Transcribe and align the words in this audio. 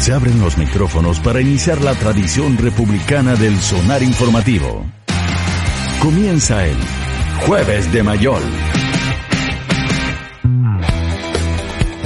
Se 0.00 0.14
abren 0.14 0.40
los 0.40 0.56
micrófonos 0.56 1.20
para 1.20 1.42
iniciar 1.42 1.82
la 1.82 1.92
tradición 1.94 2.56
republicana 2.56 3.34
del 3.34 3.54
sonar 3.58 4.02
informativo. 4.02 4.86
Comienza 6.00 6.66
el 6.66 6.76
Jueves 7.46 7.92
de 7.92 8.02
Mayol. 8.02 8.40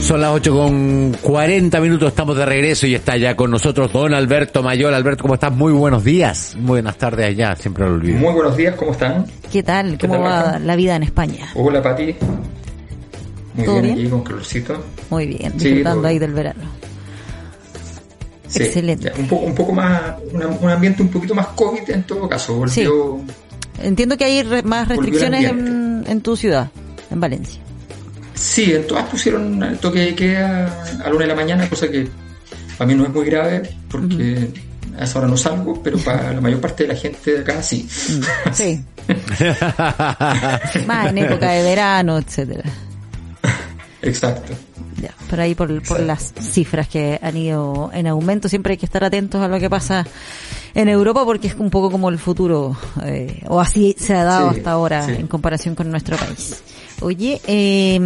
Son 0.00 0.20
las 0.20 0.32
8 0.32 0.52
con 0.52 1.12
40 1.22 1.80
minutos, 1.80 2.08
estamos 2.08 2.36
de 2.36 2.44
regreso 2.44 2.88
y 2.88 2.96
está 2.96 3.16
ya 3.16 3.36
con 3.36 3.52
nosotros 3.52 3.92
don 3.92 4.12
Alberto 4.12 4.64
Mayol. 4.64 4.92
Alberto, 4.92 5.22
¿cómo 5.22 5.34
estás? 5.34 5.52
Muy 5.52 5.72
buenos 5.72 6.02
días. 6.02 6.56
Muy 6.58 6.80
buenas 6.80 6.98
tardes 6.98 7.26
allá, 7.26 7.54
siempre 7.54 7.86
lo 7.86 7.94
olvido. 7.94 8.18
Muy 8.18 8.34
buenos 8.34 8.56
días, 8.56 8.74
¿cómo 8.74 8.90
están? 8.90 9.24
¿Qué 9.52 9.62
tal? 9.62 9.96
¿Cómo 10.00 10.14
tal, 10.14 10.24
va 10.24 10.58
la 10.58 10.74
vida 10.74 10.96
en 10.96 11.04
España? 11.04 11.46
Hola, 11.54 11.80
Pati. 11.80 12.16
Muy 13.54 13.64
¿Todo 13.64 13.80
bien, 13.80 13.94
bien? 13.94 13.98
aquí 14.00 14.08
con 14.08 14.24
calorcito. 14.24 14.84
Muy 15.10 15.28
bien, 15.28 15.56
disfrutando 15.56 16.08
ahí 16.08 16.18
del 16.18 16.34
verano. 16.34 16.83
Sí, 18.54 18.62
Excelente. 18.62 19.12
un, 19.18 19.26
poco, 19.26 19.44
un 19.46 19.54
poco 19.54 19.72
más, 19.72 20.00
una- 20.32 20.46
un 20.46 20.70
ambiente 20.70 21.02
un 21.02 21.08
poquito 21.08 21.34
más 21.34 21.48
COVID 21.48 21.90
en 21.90 22.02
todo 22.04 22.28
caso. 22.28 22.54
Volvió, 22.54 23.20
Entiendo 23.82 24.16
que 24.16 24.24
hay 24.24 24.42
re- 24.44 24.62
más 24.62 24.86
restricciones 24.86 25.44
en, 25.50 26.20
tu 26.20 26.36
ciudad, 26.36 26.70
en 27.10 27.18
Valencia. 27.20 27.60
Sí, 28.34 28.72
en 28.72 28.86
todas 28.86 29.04
pusieron 29.08 29.60
el 29.62 29.78
toque 29.78 30.00
de 30.00 30.14
queda 30.14 30.84
a 31.00 31.08
la 31.08 31.10
una 31.10 31.20
de 31.22 31.26
la 31.26 31.34
mañana, 31.34 31.68
cosa 31.68 31.88
que 31.88 32.08
para 32.78 32.86
mí 32.88 32.94
no 32.94 33.04
es 33.04 33.10
muy 33.12 33.24
grave 33.26 33.62
porque 33.88 34.48
a 34.98 35.04
esa 35.04 35.18
hora 35.18 35.28
no 35.28 35.36
salgo, 35.36 35.82
pero 35.82 35.98
para 35.98 36.32
la 36.34 36.40
mayor 36.40 36.60
parte 36.60 36.84
de 36.84 36.90
la 36.90 36.96
gente 36.96 37.32
de 37.32 37.38
acá 37.40 37.60
sí. 37.62 37.88
Sí. 38.52 38.80
más 40.86 41.10
en 41.10 41.18
época 41.18 41.50
de 41.50 41.62
verano, 41.62 42.18
etcétera. 42.18 42.62
Exacto. 44.04 44.52
Ya, 45.00 45.10
por 45.28 45.40
ahí 45.40 45.54
por, 45.54 45.82
por 45.82 46.00
las 46.00 46.32
cifras 46.40 46.88
que 46.88 47.18
han 47.20 47.36
ido 47.36 47.90
en 47.92 48.06
aumento, 48.06 48.48
siempre 48.48 48.72
hay 48.72 48.76
que 48.78 48.86
estar 48.86 49.02
atentos 49.04 49.42
a 49.42 49.48
lo 49.48 49.58
que 49.58 49.68
pasa 49.68 50.06
en 50.74 50.88
Europa 50.88 51.24
porque 51.24 51.48
es 51.48 51.54
un 51.56 51.70
poco 51.70 51.90
como 51.90 52.08
el 52.08 52.18
futuro, 52.18 52.76
eh, 53.04 53.42
o 53.48 53.60
así 53.60 53.94
se 53.98 54.14
ha 54.14 54.24
dado 54.24 54.50
Sí, 54.52 54.58
hasta 54.58 54.70
ahora 54.72 55.04
sí. 55.06 55.12
en 55.18 55.26
comparación 55.26 55.74
con 55.74 55.90
nuestro 55.90 56.16
país. 56.16 56.62
Oye, 57.00 57.40
eh, 57.48 58.00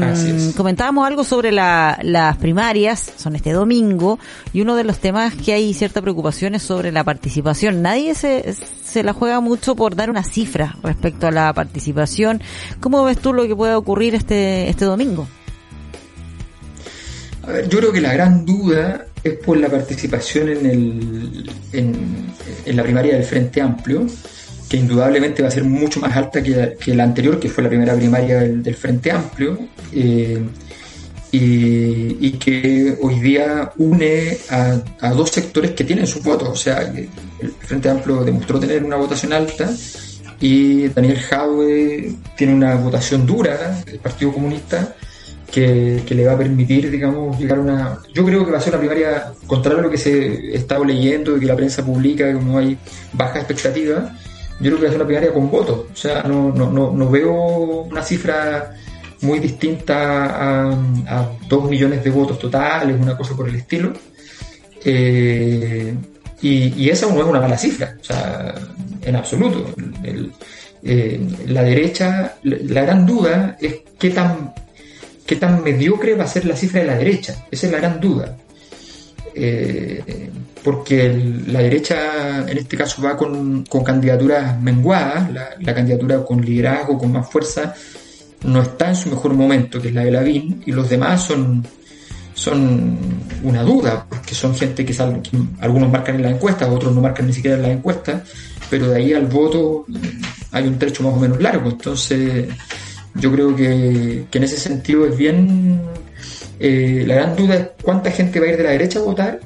comentábamos 0.57 1.07
algo 1.07 1.23
sobre 1.25 1.53
la- 1.53 1.99
las 2.03 2.37
primarias, 2.39 3.13
son 3.17 3.37
este 3.37 3.53
domingo, 3.53 4.19
y 4.55 4.63
uno 4.63 4.75
de 4.75 4.85
los 4.85 4.99
temas 4.99 5.35
que 5.35 5.53
hay 5.53 5.75
cierta 5.75 6.01
preocupación 6.01 6.55
es 6.55 6.63
sobre 6.63 6.91
la 6.91 7.05
participación. 7.05 7.83
Nadie 7.83 8.15
se, 8.15 8.55
se 8.55 9.03
la 9.03 9.13
juega 9.13 9.41
mucho 9.41 9.77
por 9.77 9.95
dar 9.95 10.09
una 10.11 10.25
cifra 10.25 10.75
respecto 10.83 11.27
a 11.27 11.31
la 11.31 11.53
participación. 11.53 12.43
¿Cómo 12.81 13.05
ves 13.05 13.19
tú 13.19 13.35
lo 13.35 13.47
que 13.47 13.55
puede 13.55 13.75
ocurrir 13.75 14.15
este, 14.15 14.69
este 14.71 14.87
domingo? 14.87 15.29
Yo 17.69 17.79
creo 17.79 17.93
que 17.93 18.01
la 18.01 18.13
gran 18.13 18.45
duda 18.45 19.07
es 19.23 19.35
por 19.35 19.57
la 19.57 19.69
participación 19.69 20.49
en, 20.49 20.67
el, 20.67 21.51
en, 21.73 22.77
la 22.77 22.83
primaria 22.83 23.15
del 23.15 23.25
Frente 23.25 23.61
Amplio, 23.61 24.07
que 24.69 24.77
indudablemente 24.77 25.43
va 25.43 25.49
a 25.49 25.51
ser 25.51 25.65
mucho 25.65 26.01
más 26.01 26.15
alta 26.17 26.43
que, 26.43 26.77
que 26.79 26.95
la 26.95 27.05
anterior, 27.05 27.41
que 27.41 27.49
fue 27.49 27.65
la 27.65 27.71
primera 27.71 27.95
primaria 27.95 28.41
del, 28.41 28.75
Frente 28.75 29.11
Amplio, 29.11 29.59
eh, 29.93 30.43
y, 31.31 32.31
que 32.33 32.97
hoy 33.01 33.21
día 33.21 33.73
une 33.77 34.37
a, 34.51 35.11
dos 35.11 35.31
sectores 35.31 35.73
que 35.73 35.85
tienen 35.85 36.07
sus 36.07 36.23
votos. 36.23 36.49
O 36.49 36.57
sea, 36.57 36.81
el 36.81 37.09
Frente 37.61 37.89
Amplio 37.89 38.25
demostró 38.25 38.59
tener 38.61 38.85
una 38.85 38.97
votación 38.97 39.33
alta 39.33 39.71
y 40.41 40.89
Daniel 40.89 41.19
Jadwe 41.19 42.15
tiene 42.37 42.55
una 42.55 42.77
votación 42.77 43.27
dura, 43.27 43.83
el 43.87 43.99
Partido 43.99 44.33
Comunista, 44.33 44.95
que, 45.51 46.03
le 46.09 46.27
va 46.27 46.33
a 46.33 46.39
permitir, 46.39 46.91
digamos, 46.91 47.39
llegar 47.39 47.59
a 47.59 47.61
una... 47.63 47.99
Yo 48.13 48.25
creo 48.25 48.45
que 48.45 48.53
va 48.53 48.59
a 48.59 48.61
ser 48.61 48.73
una 48.75 48.81
primaria, 48.81 49.33
contrario 49.47 49.81
a 49.81 49.83
lo 49.83 49.91
que 49.91 49.99
se 49.99 50.55
estado 50.55 50.85
leyendo 50.85 51.37
y 51.37 51.41
que 51.41 51.47
la 51.47 51.57
prensa 51.57 51.85
publica, 51.85 52.33
como 52.33 52.59
hay 52.59 52.77
baja 53.13 53.39
expectativa, 53.39 54.13
yo 54.61 54.71
creo 54.71 54.77
que 54.77 54.83
va 54.83 54.89
a 54.89 54.93
ser 54.93 55.01
una 55.01 55.07
primaria 55.07 55.33
con 55.33 55.51
votos. 55.51 55.87
O 55.93 55.97
sea, 55.97 56.23
no, 56.25 56.53
no, 56.53 56.71
no, 56.71 56.93
no 56.93 57.11
veo 57.11 57.33
una 57.83 58.03
cifra 58.03 58.73
muy 59.23 59.39
distinta 59.41 60.27
a, 60.27 60.71
a 61.07 61.31
dos 61.49 61.69
millones 61.69 62.05
de 62.05 62.11
votos 62.11 62.39
totales, 62.39 62.97
una 63.01 63.17
cosa 63.17 63.35
por 63.35 63.49
el 63.49 63.57
estilo. 63.57 63.93
Eh, 64.85 65.95
y, 66.41 66.85
y 66.85 66.91
esa 66.91 67.07
no 67.07 67.21
es 67.21 67.27
una 67.27 67.41
mala 67.41 67.59
cifra, 67.59 67.97
o 68.01 68.05
sea, 68.05 68.55
en 69.03 69.17
absoluto. 69.17 69.75
El- 70.05 70.33
eh, 70.85 71.21
la 71.49 71.65
derecha, 71.65 72.37
la 72.45 72.83
gran 72.83 73.05
duda 73.05 73.57
es 73.61 73.79
qué 73.99 74.11
tan, 74.11 74.55
qué 75.29 75.37
tan 75.37 75.63
mediocre 75.63 76.15
va 76.15 76.25
a 76.25 76.27
ser 76.27 76.47
la 76.47 76.57
cifra 76.57 76.81
de 76.81 76.87
la 76.87 76.97
derecha. 76.97 77.45
Esa 77.51 77.67
es 77.67 77.73
la 77.73 77.79
gran 77.79 78.01
duda. 78.01 78.35
Eh, 79.35 80.31
porque 80.65 81.15
la 81.47 81.61
derecha 81.61 82.49
en 82.49 82.57
este 82.57 82.79
caso 82.79 83.03
va 83.03 83.15
con, 83.15 83.63
candidaturas 83.85 84.59
menguadas, 84.61 85.31
la, 85.31 85.75
candidatura 85.75 86.25
con 86.25 86.41
liderazgo, 86.41 86.99
con 86.99 87.13
más 87.13 87.31
fuerza, 87.31 87.75
no 88.45 88.63
está 88.63 88.89
en 88.89 88.97
su 88.97 89.11
mejor 89.11 89.35
momento, 89.35 89.81
que 89.83 89.89
es 89.89 89.95
la 89.95 90.05
de 90.05 90.13
Lavín, 90.13 90.63
y 90.65 90.73
los 90.73 90.89
demás 90.89 91.23
son, 91.23 91.63
una 93.43 93.63
duda, 93.63 94.07
porque 94.09 94.35
son 94.35 94.55
gente 94.55 94.85
que, 94.85 94.95
sal- 94.95 95.21
que 95.23 95.37
algunos 95.61 95.91
marcan 95.91 96.17
en 96.17 96.23
la 96.23 96.31
encuesta, 96.31 96.67
otros 96.73 96.95
no 96.95 97.03
marcan 97.03 97.27
ni 97.27 97.35
siquiera 97.35 97.57
en 97.57 97.63
la 97.63 97.73
encuesta, 97.73 98.25
pero 98.71 98.89
de 98.89 98.97
ahí 98.97 99.13
al 99.13 99.27
voto 99.27 99.85
hay 100.53 100.67
un 100.67 100.79
trecho 100.79 101.03
más 101.03 101.15
o 101.15 101.19
menos 101.19 101.41
largo. 101.41 101.69
Entonces, 101.71 102.47
yo 103.15 103.33
creo 103.33 103.55
que, 103.57 104.25
que 104.31 104.39
en 104.39 104.45
ese 104.45 104.57
sentido 104.59 105.07
es 105.07 105.17
bien. 105.17 105.81
eh, 106.61 107.05
la 107.07 107.15
gran 107.17 107.37
duda 107.37 107.55
es 107.55 107.69
cuánta 107.83 108.11
gente 108.11 108.41
va 108.41 108.47
a 108.47 108.51
ir 108.51 108.57
de 108.57 108.63
la 108.65 108.71
derecha 108.71 108.99
a 108.99 109.03
votar 109.03 109.41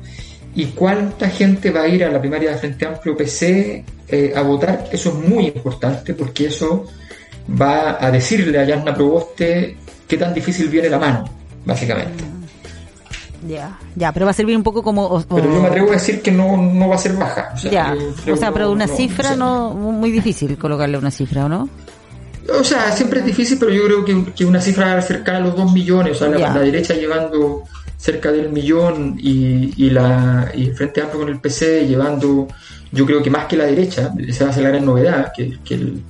y 0.55 0.67
cuánta 0.67 1.29
gente 1.31 1.71
va 1.71 1.83
a 1.83 1.89
ir 1.89 2.05
a 2.05 2.11
la 2.11 2.21
primaria 2.21 2.51
de 2.53 2.57
Frente 2.59 2.87
Amplio 2.87 3.17
PC 3.17 3.85
eh, 4.09 4.33
a 4.37 4.43
votar. 4.43 4.87
Eso 4.93 5.11
es 5.11 5.29
muy 5.29 5.47
importante 5.47 6.15
porque 6.15 6.47
eso 6.47 6.87
va 7.61 7.97
a 8.05 8.11
decirle 8.11 8.59
a 8.59 8.65
Yarna 8.65 8.95
Proboste 8.95 9.77
qué 10.07 10.17
tan 10.19 10.33
difícil 10.35 10.69
viene 10.69 10.89
la 10.91 10.99
mano, 10.99 11.25
básicamente. 11.65 12.25
Ya, 13.49 13.77
ya, 13.97 14.13
pero 14.13 14.27
va 14.27 14.31
a 14.31 14.35
servir 14.35 14.57
un 14.57 14.63
poco 14.63 14.83
como... 14.85 15.05
o- 15.05 15.21
Pero 15.23 15.53
yo 15.53 15.61
me 15.63 15.67
atrevo 15.69 15.89
a 15.89 15.95
decir 15.95 16.23
que 16.23 16.31
no, 16.31 16.57
no 16.57 16.89
va 16.89 16.95
a 16.95 16.99
ser 16.99 17.15
baja. 17.15 17.51
O 17.55 17.59
sea, 17.59 17.71
ya, 17.73 17.95
creo 18.23 18.35
o 18.35 18.37
sea, 18.39 18.53
pero 18.53 18.71
una 18.71 18.87
no- 18.87 18.95
cifra 18.97 19.35
no, 19.35 19.75
muy 19.75 20.13
difícil 20.13 20.57
colocarle 20.57 20.97
una 20.97 21.11
cifra, 21.11 21.47
¿o 21.47 21.49
no? 21.49 21.69
O 22.59 22.65
sea, 22.65 22.91
siempre 22.93 23.21
es 23.21 23.27
difícil, 23.27 23.57
pero 23.59 23.73
yo 23.73 23.85
creo 23.85 24.05
que, 24.05 24.33
que 24.35 24.45
una 24.45 24.61
cifra 24.61 25.01
cercana 25.03 25.39
a 25.39 25.41
los 25.43 25.57
2 25.57 25.73
millones, 25.73 26.17
o 26.17 26.19
sea, 26.19 26.29
la, 26.29 26.39
derecha 26.61 26.95
llevando 26.95 27.63
cerca 27.97 28.33
del 28.33 28.51
millón 28.51 29.17
y, 29.21 29.73
y 29.77 29.91
la 29.91 30.51
y 30.55 30.65
el 30.67 30.75
Frente 30.75 31.01
Amplio 31.03 31.21
con 31.21 31.29
el 31.29 31.41
PC 31.41 31.87
llevando, 31.87 32.49
yo 32.91 33.07
creo 33.07 33.23
que 33.23 33.31
más 33.31 33.47
que 33.47 33.57
la 33.57 33.65
derecha, 33.67 34.13
esa 34.27 34.45
va 34.47 34.51
a 34.51 34.55
ser 34.55 34.65
la 34.65 34.71
gran 34.71 34.85
novedad, 34.85 35.33
que, 35.37 35.59
que, 35.65 35.75
el- 35.75 36.03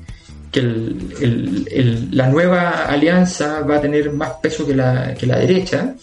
que 0.50 0.60
el- 0.60 1.14
el- 1.20 1.68
el- 1.70 2.08
la 2.16 2.28
nueva 2.28 2.86
alianza 2.86 3.60
va 3.60 3.76
a 3.76 3.80
tener 3.80 4.10
más 4.12 4.30
peso 4.42 4.66
que 4.66 4.74
la, 4.74 5.14
que 5.14 5.26
la 5.26 5.38
derecha 5.38 5.94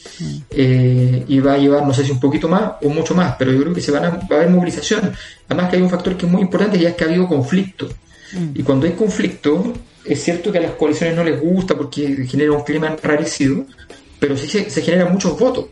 eh, 0.51 1.23
y 1.27 1.39
va 1.39 1.53
a 1.53 1.57
llevar, 1.57 1.85
no 1.85 1.93
sé 1.93 2.03
si 2.05 2.11
un 2.11 2.19
poquito 2.19 2.47
más 2.47 2.73
o 2.81 2.89
mucho 2.89 3.13
más, 3.15 3.35
pero 3.37 3.51
yo 3.51 3.61
creo 3.61 3.73
que 3.73 3.81
se 3.81 3.91
van 3.91 4.05
a, 4.05 4.09
va 4.09 4.19
a 4.31 4.35
haber 4.35 4.49
movilización. 4.49 5.11
Además 5.47 5.69
que 5.69 5.77
hay 5.77 5.81
un 5.81 5.89
factor 5.89 6.15
que 6.17 6.25
es 6.25 6.31
muy 6.31 6.41
importante 6.41 6.77
y 6.77 6.85
es 6.85 6.93
que 6.95 7.03
ha 7.03 7.07
habido 7.07 7.27
conflicto. 7.27 7.87
Y 8.53 8.63
cuando 8.63 8.85
hay 8.85 8.93
conflicto, 8.93 9.73
es 10.05 10.23
cierto 10.23 10.51
que 10.51 10.59
a 10.59 10.61
las 10.61 10.71
coaliciones 10.71 11.15
no 11.15 11.23
les 11.23 11.39
gusta 11.41 11.75
porque 11.75 12.25
genera 12.27 12.51
un 12.51 12.63
clima 12.63 12.87
enrarecido, 12.87 13.65
pero 14.19 14.37
sí 14.37 14.47
se, 14.47 14.69
se 14.69 14.81
generan 14.81 15.11
muchos 15.11 15.37
votos. 15.39 15.65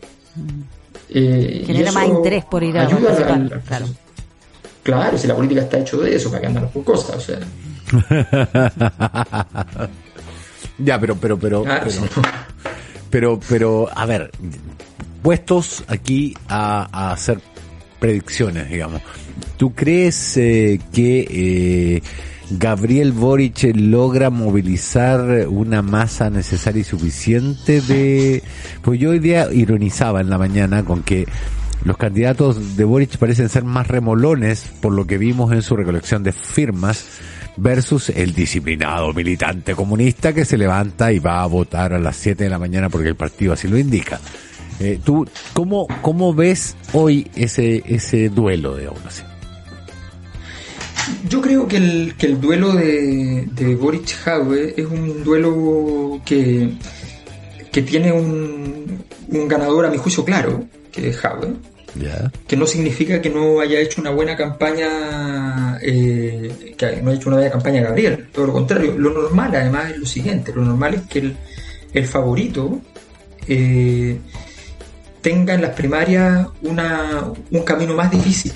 Eh, 1.10 1.60
y 1.62 1.66
Genera 1.66 1.92
más 1.92 2.08
interés 2.08 2.46
por 2.46 2.64
ir 2.64 2.78
a 2.78 2.88
ayuda 2.88 3.16
al- 3.16 3.54
al- 3.54 3.62
claro. 3.64 3.86
Claro, 4.84 5.18
si 5.18 5.28
la 5.28 5.36
política 5.36 5.62
está 5.62 5.80
hecho 5.80 5.98
de 5.98 6.16
eso, 6.16 6.30
para 6.30 6.42
que 6.42 6.48
andan 6.48 6.70
por 6.70 6.84
cosas, 6.84 7.16
o 7.18 7.20
sea. 7.20 7.40
Ya, 10.80 11.00
pero, 11.00 11.16
pero, 11.16 11.40
pero, 11.40 11.64
claro, 11.64 11.88
pero, 11.90 12.02
pero, 13.10 13.40
pero, 13.50 13.90
a 13.96 14.06
ver, 14.06 14.30
puestos 15.24 15.84
aquí 15.88 16.36
a, 16.48 16.88
a 16.92 17.14
hacer 17.14 17.40
predicciones, 18.00 18.70
digamos. 18.70 19.02
¿Tú 19.58 19.74
crees 19.74 20.38
eh, 20.38 20.80
que 20.92 21.28
eh, 21.30 22.02
Gabriel 22.50 23.12
Boric 23.12 23.76
logra 23.76 24.30
movilizar 24.30 25.48
una 25.48 25.82
masa 25.82 26.30
necesaria 26.30 26.82
y 26.82 26.86
suficiente 26.86 27.82
de... 27.82 28.44
Pues 28.82 29.00
yo 29.00 29.10
hoy 29.12 29.20
día 29.20 29.52
ironizaba 29.52 30.22
en 30.22 30.30
la 30.30 30.38
mañana 30.38 30.84
con 30.84 31.04
que 31.04 31.28
los 31.84 31.98
candidatos 31.98 32.78
de 32.78 32.84
Boric 32.84 33.18
parecen 33.18 33.50
ser 33.50 33.64
más 33.64 33.88
remolones 33.88 34.70
por 34.82 34.94
lo 34.94 35.06
que 35.06 35.18
vimos 35.18 35.52
en 35.52 35.62
su 35.62 35.76
recolección 35.76 36.24
de 36.24 36.32
firmas 36.32 37.06
versus 37.58 38.10
el 38.10 38.34
disciplinado 38.34 39.14
militante 39.14 39.76
comunista 39.76 40.34
que 40.34 40.46
se 40.46 40.58
levanta 40.58 41.12
y 41.12 41.20
va 41.20 41.42
a 41.42 41.48
votar 41.48 41.94
a 41.94 42.00
las 42.00 42.16
7 42.16 42.44
de 42.44 42.50
la 42.50 42.60
mañana 42.60 42.90
porque 42.90 43.10
el 43.10 43.16
partido 43.16 43.54
así 43.54 43.68
lo 43.68 43.78
indica. 43.78 44.20
Eh, 44.80 45.00
¿Tú 45.04 45.28
cómo, 45.54 45.88
cómo 46.02 46.34
ves 46.34 46.76
hoy 46.94 47.30
ese, 47.36 47.84
ese 47.88 48.30
duelo, 48.30 48.76
de 48.76 48.88
así? 49.06 49.24
Yo 51.30 51.42
creo 51.42 51.68
que 51.68 51.78
el, 51.78 52.16
que 52.18 52.28
el 52.28 52.40
duelo 52.40 52.74
de, 52.74 53.48
de 53.52 53.76
Boric 53.76 54.14
Jaue 54.24 54.74
es 54.76 54.86
un 54.86 55.24
duelo 55.24 56.22
que, 56.26 56.70
que 57.72 57.82
tiene 57.82 58.12
un, 58.12 59.04
un 59.30 59.48
ganador 59.48 59.86
a 59.86 59.90
mi 59.90 59.98
juicio 59.98 60.24
claro, 60.26 60.66
que 60.92 61.10
es 61.10 61.18
Jaue. 61.18 61.56
Que 62.48 62.56
no 62.56 62.68
significa 62.68 63.22
que 63.22 63.30
no 63.30 63.60
haya 63.60 63.80
hecho 63.80 64.02
una 64.02 64.12
buena 64.12 64.36
campaña, 64.36 65.80
eh, 65.82 66.76
que 66.78 67.02
no 67.02 67.10
haya 67.10 67.20
hecho 67.20 67.30
una 67.30 67.38
buena 67.38 67.52
campaña 67.52 67.82
Gabriel, 67.82 68.28
todo 68.32 68.48
lo 68.48 68.54
contrario. 68.54 68.96
Lo 68.98 69.12
normal 69.12 69.56
además 69.56 69.92
es 69.92 69.98
lo 69.98 70.06
siguiente, 70.06 70.54
lo 70.54 70.64
normal 70.64 70.94
es 70.94 71.02
que 71.04 71.20
el, 71.20 71.38
el 71.94 72.06
favorito 72.06 72.80
eh, 73.48 74.20
tenga 75.28 75.56
en 75.56 75.62
las 75.62 75.72
primarias 75.72 76.48
una, 76.62 77.34
un 77.52 77.64
camino 77.64 77.94
más 77.94 78.10
difícil. 78.10 78.54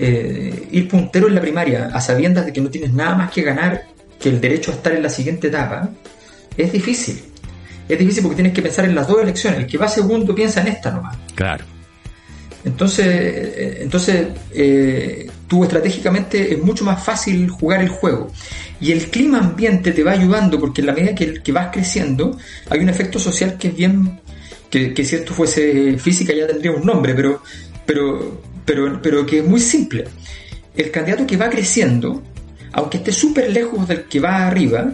Eh, 0.00 0.68
ir 0.72 0.88
puntero 0.88 1.28
en 1.28 1.34
la 1.34 1.42
primaria 1.42 1.90
a 1.92 2.00
sabiendas 2.00 2.46
de 2.46 2.52
que 2.54 2.62
no 2.62 2.70
tienes 2.70 2.94
nada 2.94 3.14
más 3.14 3.30
que 3.30 3.42
ganar 3.42 3.84
que 4.18 4.30
el 4.30 4.40
derecho 4.40 4.70
a 4.70 4.76
estar 4.76 4.94
en 4.94 5.02
la 5.02 5.10
siguiente 5.10 5.48
etapa, 5.48 5.90
es 6.56 6.72
difícil. 6.72 7.22
Es 7.86 7.98
difícil 7.98 8.22
porque 8.22 8.36
tienes 8.36 8.54
que 8.54 8.62
pensar 8.62 8.86
en 8.86 8.94
las 8.94 9.06
dos 9.06 9.20
elecciones. 9.20 9.60
El 9.60 9.66
que 9.66 9.76
va 9.76 9.86
segundo 9.86 10.34
piensa 10.34 10.62
en 10.62 10.68
esta 10.68 10.90
nomás. 10.90 11.18
Claro. 11.34 11.66
Entonces, 12.64 13.06
eh, 13.06 13.78
entonces 13.82 14.28
eh, 14.50 15.30
tú 15.46 15.62
estratégicamente 15.62 16.54
es 16.54 16.62
mucho 16.62 16.86
más 16.86 17.04
fácil 17.04 17.50
jugar 17.50 17.82
el 17.82 17.90
juego. 17.90 18.32
Y 18.80 18.92
el 18.92 19.10
clima 19.10 19.40
ambiente 19.40 19.92
te 19.92 20.02
va 20.02 20.12
ayudando 20.12 20.58
porque 20.58 20.80
en 20.80 20.86
la 20.86 20.94
medida 20.94 21.14
que, 21.14 21.42
que 21.42 21.52
vas 21.52 21.68
creciendo 21.70 22.38
hay 22.70 22.80
un 22.80 22.88
efecto 22.88 23.18
social 23.18 23.58
que 23.58 23.68
es 23.68 23.76
bien, 23.76 24.20
que, 24.74 25.04
si 25.04 25.16
esto 25.16 25.32
fuese 25.32 25.96
física 25.98 26.32
ya 26.34 26.46
tendría 26.46 26.72
un 26.72 26.84
nombre, 26.84 27.14
pero, 27.14 27.42
pero, 27.86 28.40
pero, 28.64 29.00
pero 29.00 29.26
que 29.26 29.38
es 29.38 29.44
muy 29.44 29.60
simple. 29.60 30.04
El 30.76 30.90
candidato 30.90 31.26
que 31.26 31.36
va 31.36 31.48
creciendo, 31.48 32.22
aunque 32.72 32.98
esté 32.98 33.12
súper 33.12 33.50
lejos 33.50 33.86
del 33.86 34.04
que 34.04 34.18
va 34.18 34.46
arriba, 34.46 34.92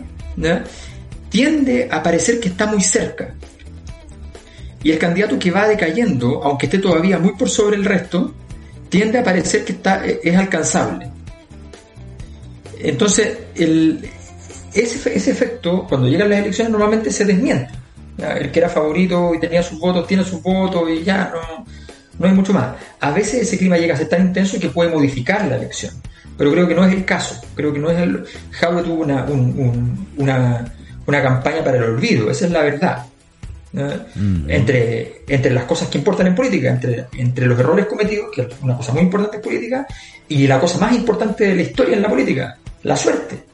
tiende 1.31 1.89
a 1.91 2.03
parecer 2.03 2.41
que 2.41 2.49
está 2.49 2.67
muy 2.67 2.83
cerca. 2.83 3.35
Y 4.83 4.91
el 4.91 4.99
candidato 4.99 5.39
que 5.39 5.51
va 5.51 5.69
decayendo, 5.69 6.43
aunque 6.43 6.67
esté 6.67 6.79
todavía 6.79 7.19
muy 7.19 7.35
por 7.37 7.49
sobre 7.49 7.77
el 7.77 7.85
resto, 7.85 8.35
tiende 8.89 9.19
a 9.19 9.25
parecer 9.25 9.65
que 9.65 9.73
está, 9.73 10.05
es 10.05 10.37
alcanzable. 10.37 11.11
Entonces, 12.79 13.39
ese, 13.55 15.17
ese 15.17 15.31
efecto, 15.31 15.87
cuando 15.89 16.09
llegan 16.09 16.31
las 16.31 16.41
elecciones, 16.41 16.71
normalmente 16.71 17.11
se 17.13 17.25
desmiente. 17.25 17.80
El 18.23 18.51
que 18.51 18.59
era 18.59 18.69
favorito 18.69 19.35
y 19.35 19.41
tenía 19.41 19.63
sus 19.63 19.79
votos, 19.79 20.07
tiene 20.07 20.25
sus 20.25 20.43
votos 20.43 20.89
y 20.91 21.03
ya 21.03 21.33
no, 21.33 21.65
no 22.19 22.27
hay 22.27 22.33
mucho 22.33 22.53
más. 22.53 22.77
A 23.01 23.11
veces 23.13 23.43
ese 23.43 23.59
clima 23.59 23.79
llega 23.79 23.95
a 23.95 23.99
ser 23.99 24.09
tan 24.09 24.23
intenso 24.23 24.59
que 24.59 24.69
puede 24.69 24.91
modificar 24.91 25.47
la 25.47 25.57
elección. 25.57 25.95
Pero 26.37 26.53
creo 26.53 26.69
que 26.69 26.75
no 26.75 26.85
es 26.85 26.95
el 26.95 27.05
caso. 27.05 27.41
Creo 27.55 27.73
que 27.73 27.79
no 27.79 27.91
es 27.91 27.99
el. 27.99 28.25
Jaure 28.53 28.83
tuvo 28.83 29.03
una, 29.03 29.25
una, 29.25 30.73
una 31.07 31.23
campaña 31.23 31.63
para 31.63 31.77
el 31.77 31.85
olvido, 31.85 32.31
esa 32.31 32.47
es 32.47 32.53
la 32.53 32.63
verdad. 32.63 33.07
Mm. 33.73 34.51
entre, 34.51 35.23
entre 35.29 35.53
las 35.53 35.63
cosas 35.63 35.89
que 35.89 35.99
importan 35.99 36.27
en 36.27 36.35
política, 36.35 36.71
entre, 36.71 37.07
entre 37.17 37.47
los 37.47 37.59
errores 37.59 37.87
cometidos, 37.87 38.31
que 38.35 38.43
es 38.43 38.49
una 38.63 38.77
cosa 38.77 38.93
muy 38.93 39.03
importante 39.03 39.37
en 39.37 39.43
política, 39.43 39.87
y 40.29 40.47
la 40.47 40.59
cosa 40.59 40.79
más 40.79 40.93
importante 40.93 41.45
de 41.45 41.55
la 41.55 41.63
historia 41.63 41.95
en 41.95 42.03
la 42.03 42.09
política, 42.09 42.59
la 42.83 42.97
suerte. 42.97 43.45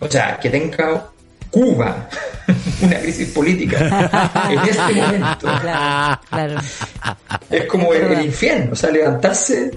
O 0.00 0.08
sea, 0.08 0.38
que 0.40 0.48
tenga 0.48 1.10
Cuba 1.50 2.08
una 2.82 2.98
crisis 2.98 3.28
política 3.28 4.10
en 4.50 4.58
este 4.58 4.94
momento. 5.02 5.48
Es 7.50 7.64
como 7.64 7.92
el, 7.92 8.24
infierno, 8.24 8.72
o 8.72 8.76
sea, 8.76 8.90
levantarse 8.90 9.70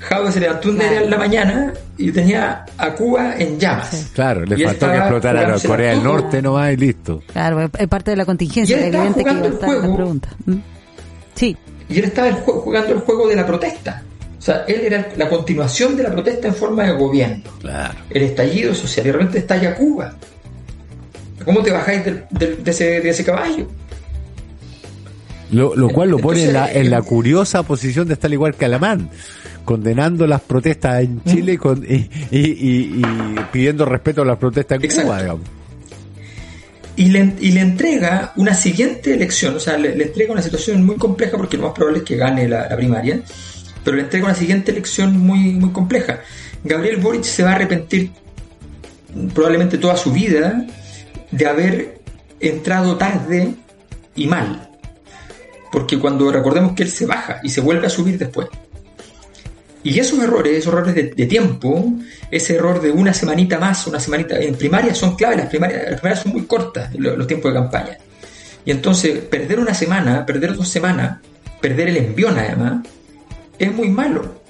Jaude 0.00 0.32
se 0.32 0.40
levantó 0.40 0.70
un 0.70 0.78
día 0.78 1.02
en 1.02 1.10
la 1.10 1.18
mañana 1.18 1.72
y 1.98 2.10
tenía 2.10 2.64
a 2.78 2.94
Cuba 2.94 3.36
en 3.38 3.58
llamas. 3.58 4.10
Claro, 4.14 4.44
le 4.44 4.64
faltó 4.64 4.90
que 4.90 4.96
explotara 4.96 5.54
a 5.54 5.58
Corea 5.60 5.90
del 5.90 6.02
Norte 6.02 6.40
nomás 6.40 6.72
y 6.72 6.76
listo. 6.76 7.22
Claro, 7.32 7.70
es 7.78 7.88
parte 7.88 8.12
de 8.12 8.16
la 8.16 8.24
contingencia. 8.24 8.76
Y 8.76 8.80
él 8.80 8.86
estaba 8.86 9.12
jugando 9.12 9.46
el 9.46 9.52
juego. 9.54 10.14
¿Mm? 10.46 10.54
Sí. 11.34 11.56
Y 11.88 11.98
él 11.98 12.04
estaba 12.06 12.32
jugando 12.32 12.94
el 12.94 13.00
juego 13.00 13.28
de 13.28 13.36
la 13.36 13.46
protesta. 13.46 14.02
O 14.38 14.42
sea, 14.42 14.64
él 14.66 14.80
era 14.80 15.10
la 15.16 15.28
continuación 15.28 15.96
de 15.96 16.04
la 16.04 16.12
protesta 16.12 16.48
en 16.48 16.54
forma 16.54 16.84
de 16.84 16.92
gobierno. 16.92 17.50
Claro. 17.60 17.98
El 18.08 18.22
estallido 18.22 18.74
social. 18.74 19.06
Y 19.06 19.10
realmente 19.10 19.38
estalla 19.38 19.74
Cuba. 19.74 20.14
¿Cómo 21.44 21.62
te 21.62 21.70
bajáis 21.70 22.04
de, 22.04 22.58
ese, 22.66 23.00
de 23.00 23.08
ese 23.08 23.24
caballo? 23.24 23.68
Lo, 25.50 25.88
cual 25.88 26.10
lo 26.10 26.18
pone 26.18 26.44
en 26.44 26.52
la, 26.52 26.72
en 26.72 26.90
la 26.90 27.02
curiosa 27.02 27.62
posición 27.64 28.06
de 28.06 28.14
estar 28.14 28.32
igual 28.32 28.54
que 28.54 28.66
Alamán 28.66 29.10
condenando 29.64 30.26
las 30.26 30.40
protestas 30.40 31.02
en 31.02 31.22
Chile 31.24 31.58
y, 32.30 33.02
pidiendo 33.52 33.84
respeto 33.84 34.22
a 34.22 34.24
las 34.24 34.38
protestas 34.38 34.82
en 34.82 35.02
Cuba, 35.02 35.20
digamos. 35.20 35.46
Y 36.96 37.08
le, 37.10 37.34
y 37.40 37.52
le, 37.52 37.60
entrega 37.60 38.32
una 38.36 38.52
siguiente 38.52 39.14
elección, 39.14 39.54
o 39.54 39.60
sea, 39.60 39.78
le, 39.78 39.92
entrega 39.92 40.32
una 40.32 40.42
situación 40.42 40.84
muy 40.84 40.96
compleja 40.96 41.36
porque 41.36 41.56
lo 41.56 41.64
más 41.64 41.72
probable 41.72 42.00
es 42.00 42.04
que 42.04 42.16
gane 42.16 42.48
la, 42.48 42.68
primaria, 42.76 43.22
pero 43.84 43.96
le 43.96 44.02
entrega 44.02 44.26
una 44.26 44.34
siguiente 44.34 44.72
elección 44.72 45.16
muy, 45.16 45.52
muy 45.52 45.70
compleja. 45.70 46.20
Gabriel 46.64 46.96
Boric 46.96 47.22
se 47.22 47.42
va 47.42 47.52
a 47.52 47.54
arrepentir 47.54 48.10
probablemente 49.32 49.78
toda 49.78 49.96
su 49.96 50.12
vida 50.12 50.66
de 51.30 51.46
haber 51.46 52.00
entrado 52.40 52.96
tarde 52.96 53.54
y 54.14 54.26
mal. 54.26 54.68
Porque 55.70 55.98
cuando 55.98 56.30
recordemos 56.32 56.72
que 56.72 56.82
él 56.82 56.90
se 56.90 57.06
baja 57.06 57.40
y 57.42 57.48
se 57.48 57.60
vuelve 57.60 57.86
a 57.86 57.90
subir 57.90 58.18
después, 58.18 58.48
y 59.82 59.98
esos 59.98 60.18
errores, 60.18 60.58
esos 60.58 60.74
errores 60.74 60.94
de, 60.94 61.26
tiempo, 61.26 61.94
ese 62.30 62.56
error 62.56 62.82
de 62.82 62.90
una 62.90 63.14
semanita 63.14 63.58
más, 63.58 63.86
una 63.86 63.98
semanita 63.98 64.38
en 64.38 64.54
primaria 64.54 64.94
son 64.94 65.16
clave, 65.16 65.36
las 65.36 65.46
primarias, 65.46 65.84
las 65.90 66.00
primarias 66.00 66.22
son 66.22 66.32
muy 66.32 66.42
cortas 66.42 66.94
los, 66.94 67.26
tiempos 67.26 67.52
de 67.52 67.60
campaña. 67.60 67.98
Y 68.64 68.72
entonces 68.72 69.20
perder 69.20 69.58
una 69.58 69.72
semana, 69.72 70.26
perder 70.26 70.54
dos 70.54 70.68
semanas, 70.68 71.20
perder 71.62 71.88
el 71.88 71.96
envión 71.96 72.38
además, 72.38 72.86
es 73.58 73.72
muy 73.72 73.88
malo. 73.88 74.40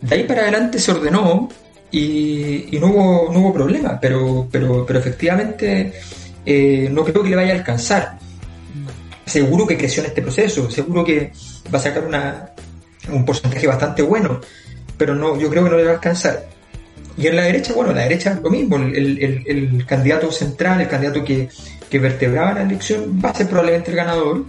De 0.00 0.14
ahí 0.14 0.24
para 0.24 0.42
adelante 0.42 0.78
se 0.78 0.90
ordenó 0.90 1.50
y, 1.96 2.78
no, 2.80 2.88
hubo, 2.88 3.32
no 3.32 3.38
hubo 3.38 3.52
problema, 3.52 3.98
pero, 4.00 4.48
pero, 4.50 4.84
pero 4.84 4.98
efectivamente 4.98 5.92
eh, 6.44 6.88
no 6.90 7.04
creo 7.04 7.22
que 7.22 7.30
le 7.30 7.36
vaya 7.36 7.52
a 7.52 7.56
alcanzar. 7.58 8.18
Seguro 9.24 9.66
que 9.66 9.78
creció 9.78 10.02
en 10.02 10.08
este 10.08 10.20
proceso, 10.20 10.70
seguro 10.70 11.04
que 11.04 11.32
va 11.72 11.78
a 11.78 11.82
sacar 11.82 12.04
una, 12.04 12.50
un 13.10 13.24
porcentaje 13.24 13.66
bastante 13.66 14.02
bueno, 14.02 14.40
pero 14.98 15.14
no, 15.14 15.38
yo 15.38 15.48
creo 15.48 15.64
que 15.64 15.70
no 15.70 15.76
le 15.76 15.84
va 15.84 15.90
a 15.92 15.94
alcanzar. 15.94 16.46
Y 17.16 17.28
en 17.28 17.36
la 17.36 17.42
derecha, 17.42 17.72
bueno, 17.74 17.90
en 17.90 17.96
la 17.96 18.02
derecha 18.02 18.40
lo 18.42 18.50
mismo, 18.50 18.76
el, 18.76 19.84
candidato 19.86 20.32
central, 20.32 20.80
el 20.80 20.88
candidato 20.88 21.24
que, 21.24 21.48
vertebraba 21.92 22.54
la 22.54 22.62
elección 22.62 23.20
va 23.24 23.30
a 23.30 23.34
ser 23.36 23.46
probablemente 23.46 23.92
el 23.92 23.96
ganador. 23.96 24.44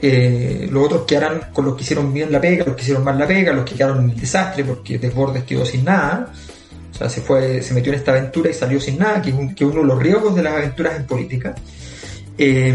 Eh, 0.00 0.68
los 0.70 0.84
otros 0.84 1.02
quedarán 1.06 1.52
con 1.52 1.64
los 1.64 1.74
que 1.74 1.82
hicieron 1.82 2.12
bien 2.12 2.30
la 2.30 2.40
pega, 2.40 2.64
los 2.64 2.76
que 2.76 2.82
hicieron 2.82 3.02
mal 3.02 3.18
la 3.18 3.26
pega, 3.26 3.52
los 3.52 3.64
que 3.64 3.74
quedaron 3.74 4.04
en 4.04 4.10
el 4.10 4.20
desastre 4.20 4.64
porque 4.64 4.98
Desbordes 4.98 5.44
quedó 5.44 5.64
sin 5.64 5.84
nada. 5.84 6.32
O 6.92 6.94
sea, 6.98 7.08
se 7.08 7.20
fue, 7.20 7.62
se 7.62 7.74
metió 7.74 7.92
en 7.92 7.98
esta 7.98 8.12
aventura 8.12 8.50
y 8.50 8.54
salió 8.54 8.80
sin 8.80 8.98
nada, 8.98 9.20
que 9.20 9.30
es, 9.30 9.62
uno 9.62 9.80
de 9.80 9.84
los 9.84 9.98
riesgos 9.98 10.34
de 10.34 10.42
las 10.42 10.54
aventuras 10.54 10.96
en 10.96 11.04
política. 11.04 11.54
Eh, 12.38 12.74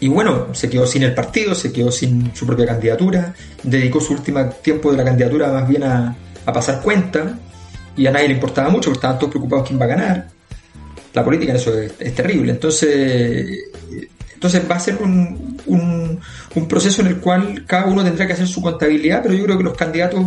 y 0.00 0.08
bueno, 0.08 0.54
se 0.54 0.70
quedó 0.70 0.86
sin 0.86 1.02
el 1.02 1.14
partido, 1.14 1.54
se 1.54 1.72
quedó 1.72 1.90
sin 1.90 2.34
su 2.34 2.46
propia 2.46 2.66
candidatura, 2.66 3.34
dedicó 3.62 4.00
su 4.00 4.12
último 4.12 4.44
tiempo 4.62 4.92
de 4.92 4.98
la 4.98 5.04
candidatura 5.04 5.52
más 5.52 5.68
bien 5.68 5.82
a, 5.82 6.16
pasar 6.44 6.80
cuenta, 6.80 7.38
y 7.96 8.06
a 8.06 8.10
nadie 8.10 8.28
le 8.28 8.34
importaba 8.34 8.70
mucho, 8.70 8.90
porque 8.90 8.98
estaban 8.98 9.18
todos 9.18 9.30
preocupados 9.32 9.68
quién 9.68 9.80
va 9.80 9.84
a 9.84 9.88
ganar. 9.88 10.28
La 11.12 11.24
política 11.24 11.54
eso 11.54 11.76
es, 11.78 12.14
terrible. 12.14 12.52
Entonces, 12.52 13.58
entonces 14.34 14.62
va 14.70 14.76
a 14.76 14.80
ser 14.80 14.96
un, 15.02 15.47
un, 15.68 16.20
proceso 16.68 17.02
en 17.02 17.08
el 17.08 17.16
cual 17.18 17.64
cada 17.66 17.86
uno 17.86 18.02
tendrá 18.02 18.26
que 18.26 18.32
hacer 18.32 18.48
su 18.48 18.60
contabilidad, 18.60 19.22
pero 19.22 19.34
yo 19.34 19.44
creo 19.44 19.58
que 19.58 19.64
los 19.64 19.76
candidatos 19.76 20.24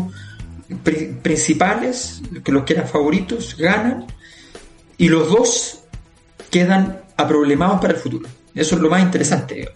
principales, 1.22 2.22
que 2.44 2.52
los 2.52 2.64
que 2.64 2.74
eran 2.74 2.88
favoritos, 2.88 3.58
ganan, 3.58 4.06
y 4.98 5.10
los 5.10 5.30
dos 5.30 5.80
quedan 6.50 7.02
aproblemados 7.18 7.82
para 7.82 7.94
el 7.94 8.00
futuro. 8.00 8.30
Eso 8.54 8.76
es 8.76 8.82
lo 8.82 8.90
más 8.90 9.02
interesante. 9.02 9.70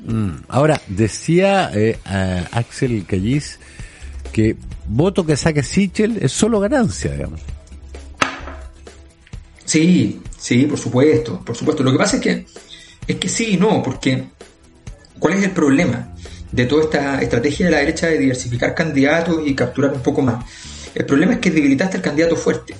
Mm. 0.00 0.30
Ahora, 0.48 0.80
decía 0.88 1.70
eh, 1.74 1.98
Axel 2.52 3.04
Callis 3.06 3.58
que 4.32 4.56
voto 4.86 5.24
que 5.24 5.36
saque 5.36 5.62
Sichel 5.62 6.18
es 6.20 6.32
solo 6.32 6.60
ganancia, 6.60 7.12
digamos. 7.12 7.40
Sí, 9.64 10.20
sí, 10.38 10.66
por 10.66 10.78
supuesto, 10.78 11.40
por 11.44 11.56
supuesto. 11.56 11.82
Lo 11.82 11.92
que 11.92 11.98
pasa 11.98 12.16
es 12.16 12.22
que 12.22 12.46
es 13.06 13.16
que 13.16 13.28
sí 13.28 13.54
y 13.54 13.56
no, 13.56 13.82
porque 13.82 14.24
¿cuál 15.18 15.34
es 15.34 15.44
el 15.44 15.50
problema? 15.50 16.12
de 16.52 16.64
toda 16.66 16.84
esta 16.84 17.20
estrategia 17.20 17.66
de 17.66 17.72
la 17.72 17.78
derecha 17.78 18.06
de 18.06 18.18
diversificar 18.18 18.74
candidatos 18.74 19.40
y 19.44 19.54
capturar 19.54 19.92
un 19.92 20.00
poco 20.00 20.22
más. 20.22 20.44
El 20.94 21.04
problema 21.04 21.34
es 21.34 21.38
que 21.40 21.50
debilitaste 21.50 21.98
el 21.98 22.02
candidato 22.02 22.36
fuerte. 22.36 22.74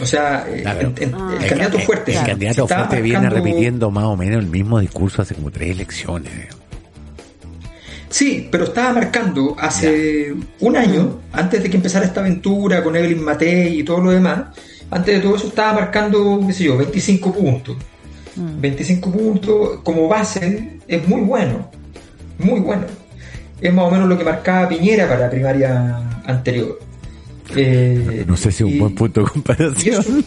O 0.00 0.06
sea, 0.06 0.46
eh, 0.48 0.62
el, 0.62 1.48
candidato 1.48 1.78
fuerte. 1.78 2.12
El 2.12 2.26
candidato 2.26 2.68
fuerte 2.68 3.00
viene 3.00 3.30
repitiendo 3.30 3.90
más 3.90 4.04
o 4.04 4.16
menos 4.16 4.42
el 4.42 4.50
mismo 4.50 4.78
discurso 4.78 5.22
hace 5.22 5.34
como 5.34 5.50
tres 5.50 5.70
elecciones. 5.70 6.48
Sí, 8.10 8.48
pero 8.50 8.64
estaba 8.64 8.92
marcando 8.92 9.56
hace 9.58 10.34
un 10.60 10.76
año, 10.76 11.20
antes 11.32 11.62
de 11.62 11.70
que 11.70 11.76
empezara 11.76 12.04
esta 12.04 12.20
aventura 12.20 12.82
con 12.82 12.96
Evelyn 12.96 13.22
Matei 13.22 13.78
y 13.78 13.84
todo 13.84 14.00
lo 14.00 14.10
demás, 14.10 14.46
antes 14.90 15.14
de 15.14 15.20
todo 15.20 15.36
eso 15.36 15.46
estaba 15.46 15.74
marcando, 15.74 16.40
qué 16.46 16.52
sé 16.52 16.64
yo, 16.64 16.76
25 16.76 17.32
puntos. 17.32 17.76
25 18.36 19.08
mm. 19.08 19.12
puntos 19.12 19.80
como 19.82 20.08
base 20.08 20.78
es 20.86 21.08
muy 21.08 21.22
bueno, 21.22 21.68
muy 22.38 22.60
bueno. 22.60 22.84
Es 23.60 23.72
más 23.72 23.86
o 23.86 23.90
menos 23.90 24.08
lo 24.08 24.16
que 24.16 24.24
marcaba 24.24 24.68
Piñera 24.68 25.06
para 25.06 25.20
la 25.20 25.30
primaria 25.30 25.98
anterior. 26.24 26.89
Eh, 27.56 28.24
no 28.26 28.36
sé 28.36 28.52
si 28.52 28.62
es 28.62 28.72
un 28.72 28.78
buen 28.78 28.94
punto 28.94 29.22
de 29.22 29.30
comparación. 29.30 30.04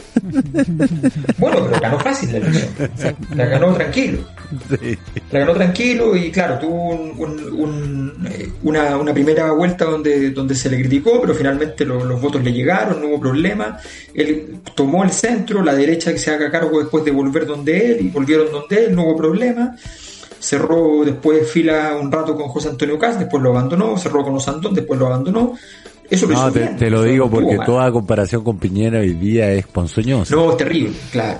bueno, 1.38 1.68
pero 1.70 1.82
ganó 1.82 2.00
fácil 2.00 2.32
la 2.32 2.38
elección. 2.39 3.15
La 3.36 3.46
ganó 3.46 3.74
tranquilo. 3.74 4.20
La 5.32 5.39
ganó 5.39 5.53
tranquilo 5.53 6.15
y 6.15 6.32
claro, 6.32 6.60
tuvo 6.60 6.94
eh, 6.94 8.51
una, 8.63 9.13
primera 9.13 9.51
vuelta 9.51 9.86
donde, 9.86 10.32
donde 10.32 10.56
se 10.56 10.70
le 10.70 10.80
criticó, 10.80 11.22
pero 11.22 11.34
finalmente 11.34 11.86
los 11.86 12.22
votos 12.22 12.44
le 12.44 12.51
llegaron, 12.51 13.01
no 13.01 13.08
hubo 13.08 13.20
problema. 13.20 13.77
Él 14.13 14.60
tomó 14.75 15.03
el 15.03 15.12
centro, 15.12 15.63
la 15.63 15.75
derecha 15.75 16.12
que 16.12 16.20
se 16.20 16.32
haga 16.32 16.51
cargo 16.51 16.80
después 16.80 17.06
de 17.06 17.12
volver 17.12 17.46
donde 17.46 17.92
él 17.92 18.06
y 18.06 18.10
volvieron 18.10 18.51
donde 18.51 18.86
él, 18.86 18.96
no 18.96 19.03
hubo 19.03 19.18
problema 19.18 19.75
cerró 20.44 21.06
después 21.06 21.50
fila 21.50 21.96
un 22.00 22.12
rato 22.12 22.36
con 22.36 22.50
José 22.50 22.68
Antonio 22.68 23.00
Cas, 23.00 23.18
después 23.18 23.42
lo 23.42 23.51
abandonó, 23.51 23.98
cerró 23.98 24.25
con 24.25 24.36
Osandón, 24.36 24.74
después 24.74 25.00
lo 25.00 25.08
abandonó, 25.08 25.56
no, 26.29 26.51
te, 26.51 26.89
lo 26.89 27.03
digo 27.03 27.29
porque 27.29 27.58
toda 27.65 27.91
comparación 27.91 28.43
con 28.43 28.58
Piñera 28.58 29.00
hoy 29.00 29.13
día 29.13 29.51
es 29.51 29.67
ponzoñosa. 29.67 30.36
No, 30.36 30.51
es 30.51 30.58
terrible, 30.58 30.93
claro. 31.12 31.39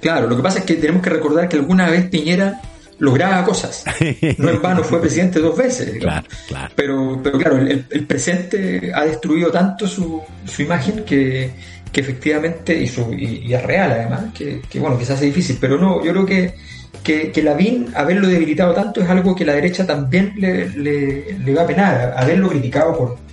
Claro, 0.00 0.28
lo 0.28 0.36
que 0.36 0.42
pasa 0.42 0.58
es 0.58 0.64
que 0.64 0.74
tenemos 0.74 1.02
que 1.02 1.10
recordar 1.10 1.48
que 1.48 1.56
alguna 1.56 1.88
vez 1.88 2.06
Piñera 2.08 2.60
lograba 2.98 3.44
cosas. 3.44 3.84
No 4.38 4.50
en 4.50 4.60
vano 4.60 4.82
fue 4.84 5.00
presidente 5.00 5.40
dos 5.40 5.56
veces. 5.56 5.98
Claro, 5.98 6.26
claro. 6.48 6.72
Pero, 6.76 7.20
pero 7.22 7.38
claro, 7.38 7.58
el, 7.58 8.06
presente 8.06 8.92
ha 8.94 9.04
destruido 9.04 9.50
tanto 9.50 9.86
su, 9.86 10.20
su 10.44 10.62
imagen 10.62 11.04
que, 11.04 11.50
que 11.92 12.00
efectivamente, 12.00 12.76
y, 12.76 12.86
su, 12.88 13.12
y, 13.12 13.52
es 13.52 13.62
real 13.62 13.92
además, 13.92 14.24
que, 14.36 14.60
que, 14.68 14.80
bueno, 14.80 14.98
que 14.98 15.04
se 15.04 15.14
hace 15.14 15.26
difícil. 15.26 15.58
Pero 15.60 15.78
no, 15.78 16.04
yo 16.04 16.12
creo 16.12 16.26
que, 16.26 16.54
que, 17.02 17.30
que 17.30 17.42
Lavín, 17.42 17.88
haberlo 17.94 18.28
debilitado 18.28 18.74
tanto, 18.74 19.00
es 19.00 19.08
algo 19.08 19.34
que 19.34 19.44
la 19.44 19.54
derecha 19.54 19.86
también 19.86 20.34
le, 20.36 20.68
le, 20.70 21.38
le 21.38 21.54
va 21.54 21.62
a 21.62 21.66
penar. 21.66 22.14
Haberlo 22.16 22.48
criticado 22.48 22.96
por, 22.96 23.23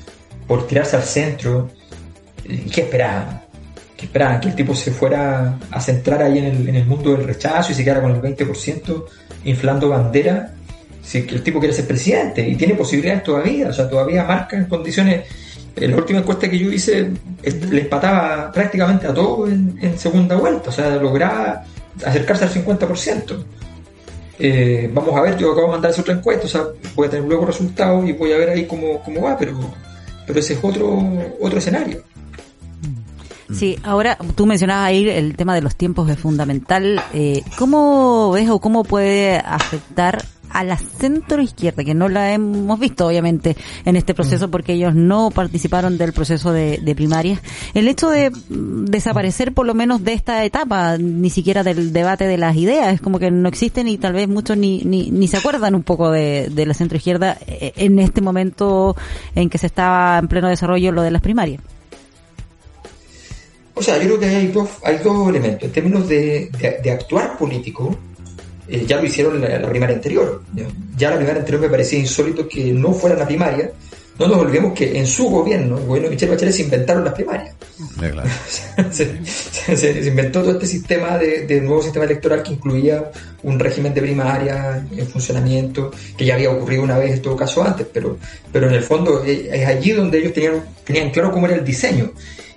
por 0.47 0.67
tirarse 0.67 0.95
al 0.95 1.03
centro. 1.03 1.69
¿Qué 2.43 2.81
esperaban? 2.81 3.41
¿Qué 3.95 4.05
esperaban? 4.05 4.39
Que 4.39 4.49
el 4.49 4.55
tipo 4.55 4.73
se 4.75 4.91
fuera 4.91 5.57
a 5.69 5.79
centrar 5.79 6.23
ahí 6.23 6.39
en 6.39 6.45
el, 6.45 6.69
en 6.69 6.75
el 6.75 6.85
mundo 6.85 7.11
del 7.11 7.23
rechazo 7.25 7.71
y 7.71 7.75
se 7.75 7.83
quedara 7.83 8.01
con 8.01 8.11
el 8.11 8.21
20% 8.21 9.05
inflando 9.45 9.89
bandera. 9.89 10.53
Si 11.03 11.19
el 11.19 11.41
tipo 11.41 11.59
quiere 11.59 11.73
ser 11.73 11.87
presidente 11.87 12.47
y 12.47 12.55
tiene 12.55 12.75
posibilidades 12.75 13.23
todavía, 13.23 13.69
o 13.69 13.73
sea, 13.73 13.89
todavía 13.89 14.23
marca 14.23 14.55
en 14.55 14.65
condiciones. 14.65 15.25
En 15.75 15.91
la 15.91 15.97
última 15.97 16.19
encuesta 16.19 16.49
que 16.49 16.59
yo 16.59 16.71
hice, 16.71 17.11
le 17.43 17.81
empataba 17.81 18.51
prácticamente 18.51 19.07
a 19.07 19.13
todos 19.13 19.49
en, 19.49 19.97
segunda 19.97 20.35
vuelta, 20.35 20.69
o 20.69 20.73
sea, 20.73 20.95
lograba 20.97 21.63
acercarse 22.05 22.43
al 22.43 22.51
50%. 22.51 23.43
Eh, 24.37 24.89
vamos 24.93 25.15
a 25.15 25.21
ver, 25.21 25.37
yo 25.37 25.51
acabo 25.51 25.67
de 25.67 25.71
mandar 25.73 25.91
esa 25.91 26.01
otra 26.01 26.13
encuesta, 26.13 26.45
o 26.45 26.49
sea, 26.49 26.63
voy 26.93 27.07
a 27.07 27.09
tener 27.09 27.25
luego 27.25 27.45
resultados 27.45 28.07
y 28.07 28.11
voy 28.11 28.33
a 28.33 28.37
ver 28.37 28.49
ahí 28.49 28.65
cómo, 28.65 29.01
cómo 29.03 29.21
va, 29.21 29.37
pero 29.37 29.53
pero 30.25 30.39
ese 30.39 30.53
es 30.53 30.59
otro, 30.63 30.99
otro 31.39 31.57
escenario. 31.57 32.03
Sí, 33.53 33.77
ahora 33.83 34.17
tú 34.35 34.45
mencionabas 34.45 34.85
ahí 34.85 35.09
el 35.09 35.35
tema 35.35 35.53
de 35.55 35.61
los 35.61 35.75
tiempos 35.75 36.09
es 36.09 36.17
fundamental. 36.17 37.01
Eh, 37.13 37.43
¿Cómo 37.57 38.31
ves 38.31 38.49
o 38.49 38.59
cómo 38.59 38.83
puede 38.83 39.37
afectar 39.37 40.23
a 40.53 40.63
la 40.63 40.77
centro 40.77 41.41
izquierda, 41.41 41.83
que 41.83 41.93
no 41.93 42.09
la 42.09 42.33
hemos 42.33 42.79
visto 42.79 43.07
obviamente 43.07 43.55
en 43.85 43.95
este 43.95 44.13
proceso 44.13 44.47
mm. 44.47 44.51
porque 44.51 44.73
ellos 44.73 44.95
no 44.95 45.31
participaron 45.31 45.97
del 45.97 46.13
proceso 46.13 46.51
de, 46.51 46.79
de 46.79 46.95
primarias, 46.95 47.41
el 47.73 47.87
hecho 47.87 48.09
de 48.09 48.29
mm, 48.29 48.85
desaparecer 48.85 49.53
por 49.53 49.65
lo 49.65 49.73
menos 49.73 50.03
de 50.03 50.13
esta 50.13 50.43
etapa, 50.45 50.97
ni 50.97 51.29
siquiera 51.29 51.63
del 51.63 51.93
debate 51.93 52.27
de 52.27 52.37
las 52.37 52.55
ideas, 52.55 52.93
es 52.93 53.01
como 53.01 53.19
que 53.19 53.31
no 53.31 53.47
existen 53.47 53.87
y 53.87 53.97
tal 53.97 54.13
vez 54.13 54.27
muchos 54.27 54.57
ni, 54.57 54.81
ni, 54.83 55.11
ni 55.11 55.27
se 55.27 55.37
acuerdan 55.37 55.75
un 55.75 55.83
poco 55.83 56.11
de, 56.11 56.49
de 56.49 56.65
la 56.65 56.73
centro 56.73 56.97
izquierda 56.97 57.37
eh, 57.47 57.73
en 57.75 57.99
este 57.99 58.21
momento 58.21 58.95
en 59.35 59.49
que 59.49 59.57
se 59.57 59.67
estaba 59.67 60.17
en 60.17 60.27
pleno 60.27 60.47
desarrollo 60.47 60.91
lo 60.91 61.01
de 61.01 61.11
las 61.11 61.21
primarias. 61.21 61.61
O 63.73 63.81
sea, 63.81 63.97
yo 63.97 64.03
creo 64.03 64.19
que 64.19 64.25
hay 64.25 64.47
dos, 64.47 64.69
hay 64.83 64.97
dos 64.97 65.29
elementos. 65.29 65.63
En 65.63 65.71
términos 65.71 66.07
de, 66.07 66.51
de 66.83 66.91
actuar 66.91 67.37
político, 67.37 67.95
eh, 68.71 68.85
ya 68.87 68.97
lo 68.97 69.05
hicieron 69.05 69.43
en 69.43 69.61
la, 69.61 69.69
primaria 69.69 69.95
anterior. 69.95 70.41
Ya 70.95 71.09
la 71.09 71.17
primaria 71.17 71.41
anterior 71.41 71.61
me 71.61 71.69
parecía 71.69 71.99
insólito 71.99 72.47
que 72.47 72.71
no 72.71 72.93
fuera 72.93 73.17
la 73.17 73.27
primaria. 73.27 73.69
No 74.17 74.27
nos 74.27 74.37
olvidemos 74.37 74.73
que 74.73 74.97
en 74.97 75.07
su 75.07 75.29
gobierno, 75.29 75.77
el 75.77 75.85
gobierno 75.85 76.09
de 76.09 76.15
Michelle 76.15 76.31
Bachelet, 76.31 76.53
se 76.53 76.61
inventaron 76.61 77.03
las 77.03 77.13
primarias. 77.13 77.55
se, 78.91 80.07
inventó 80.07 80.41
todo 80.41 80.51
este 80.51 80.67
sistema 80.67 81.17
de, 81.17 81.59
nuevo 81.61 81.81
sistema 81.81 82.05
electoral 82.05 82.43
que 82.43 82.53
incluía 82.53 83.11
un 83.43 83.59
régimen 83.59 83.93
de 83.93 84.01
primaria 84.01 84.85
en 84.95 85.07
funcionamiento, 85.07 85.91
que 86.15 86.23
ya 86.23 86.35
había 86.35 86.51
ocurrido 86.51 86.83
una 86.83 86.97
vez 86.97 87.13
en 87.13 87.21
todo 87.21 87.35
caso 87.35 87.63
antes, 87.63 87.87
pero, 87.91 88.17
pero 88.53 88.67
en 88.67 88.75
el 88.75 88.83
fondo 88.83 89.23
eh, 89.25 89.49
es 89.51 89.67
allí 89.67 89.91
donde 89.91 90.19
ellos 90.19 90.33
tenían, 90.33 90.63
tenían 90.85 91.09
claro 91.09 91.31
cómo 91.31 91.47
era 91.47 91.55
el 91.55 91.65
diseño. 91.65 92.11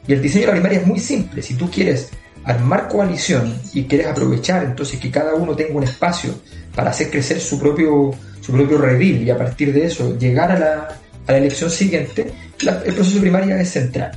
Y 0.06 0.12
el 0.12 0.22
diseño 0.22 0.42
de 0.42 0.46
la 0.48 0.52
primaria 0.52 0.80
es 0.80 0.86
muy 0.86 1.00
simple. 1.00 1.42
Si 1.42 1.54
tú 1.54 1.70
quieres 1.70 2.10
armar 2.44 2.88
coalición 2.88 3.54
y 3.72 3.84
quieres 3.84 4.06
aprovechar 4.06 4.64
entonces 4.64 5.00
que 5.00 5.10
cada 5.10 5.34
uno 5.34 5.54
tenga 5.54 5.74
un 5.74 5.84
espacio 5.84 6.34
para 6.74 6.90
hacer 6.90 7.10
crecer 7.10 7.40
su 7.40 7.58
propio, 7.58 8.12
su 8.40 8.52
propio 8.52 8.78
redil 8.78 9.22
y 9.22 9.30
a 9.30 9.38
partir 9.38 9.72
de 9.72 9.86
eso 9.86 10.18
llegar 10.18 10.52
a 10.52 10.58
la, 10.58 10.88
a 11.26 11.32
la 11.32 11.38
elección 11.38 11.70
siguiente, 11.70 12.32
el 12.60 12.94
proceso 12.94 13.20
primaria 13.20 13.60
es 13.60 13.70
central. 13.70 14.12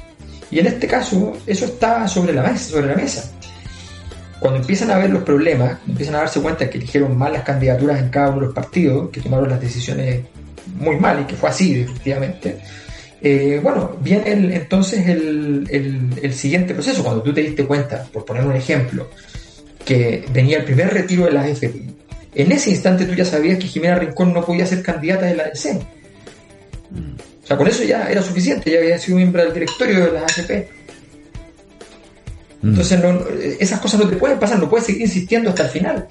Y 0.50 0.60
en 0.60 0.68
este 0.68 0.88
caso, 0.88 1.38
eso 1.46 1.66
está 1.66 2.08
sobre 2.08 2.34
la 2.34 2.44
mesa. 2.44 2.72
Sobre 2.72 2.88
la 2.88 2.96
mesa. 2.96 3.32
Cuando 4.40 4.60
empiezan 4.60 4.92
a 4.92 4.98
ver 4.98 5.10
los 5.10 5.24
problemas, 5.24 5.80
empiezan 5.88 6.16
a 6.16 6.20
darse 6.20 6.40
cuenta 6.40 6.70
que 6.70 6.78
eligieron 6.78 7.18
mal 7.18 7.34
las 7.34 7.44
candidaturas 7.44 8.00
en 8.00 8.10
cada 8.10 8.30
uno 8.30 8.42
de 8.42 8.46
los 8.48 8.56
partidos, 8.56 9.10
que 9.10 9.20
tomaron 9.20 9.50
las 9.50 9.60
decisiones 9.60 10.22
muy 10.80 10.98
mal 10.98 11.22
y 11.22 11.24
que 11.26 11.36
fue 11.36 11.50
así, 11.50 11.82
efectivamente, 11.82 12.60
eh, 13.22 13.60
bueno, 13.64 13.98
viene 14.00 14.56
entonces 14.56 15.08
el, 15.08 16.34
siguiente 16.34 16.74
proceso. 16.74 17.04
Cuando 17.04 17.24
tú 17.24 17.34
te 17.34 17.42
diste 17.42 17.66
cuenta, 17.66 18.06
por 18.12 18.26
poner 18.26 18.44
un 18.46 18.56
ejemplo, 18.56 19.10
que 19.84 20.26
venía 20.32 20.58
el 20.58 20.66
primer 20.66 20.94
retiro 20.94 21.26
de 21.26 21.32
la 21.32 21.42
AFP, 21.42 21.84
en 22.36 22.52
ese 22.52 22.70
instante 22.70 23.06
tú 23.06 23.14
ya 23.14 23.26
sabías 23.26 23.58
que 23.58 23.68
Jimena 23.68 23.96
Rincón 23.96 24.34
no 24.34 24.46
podía 24.46 24.66
ser 24.66 24.84
candidata 24.84 25.26
de 25.26 25.36
la 25.36 25.46
DC. 25.46 25.80
O 27.44 27.48
sea, 27.48 27.58
con 27.58 27.68
eso 27.68 27.84
ya 27.84 28.10
era 28.10 28.22
suficiente, 28.22 28.70
ya 28.70 28.80
había 28.80 29.00
sido 29.00 29.18
miembro 29.18 29.42
del 29.44 29.54
directorio 29.54 30.06
de 30.06 30.12
la 30.12 30.22
AFP. 30.22 30.68
Mm. 32.62 32.70
Entonces, 32.70 33.00
esas 33.60 33.80
cosas 33.80 34.02
no 34.02 34.10
te 34.10 34.18
pueden 34.18 34.38
pasar, 34.38 34.60
no 34.60 34.70
puedes 34.70 34.86
seguir 34.86 35.04
insistiendo 35.04 35.50
hasta 35.50 35.64
el 35.64 35.70
final. 35.70 36.08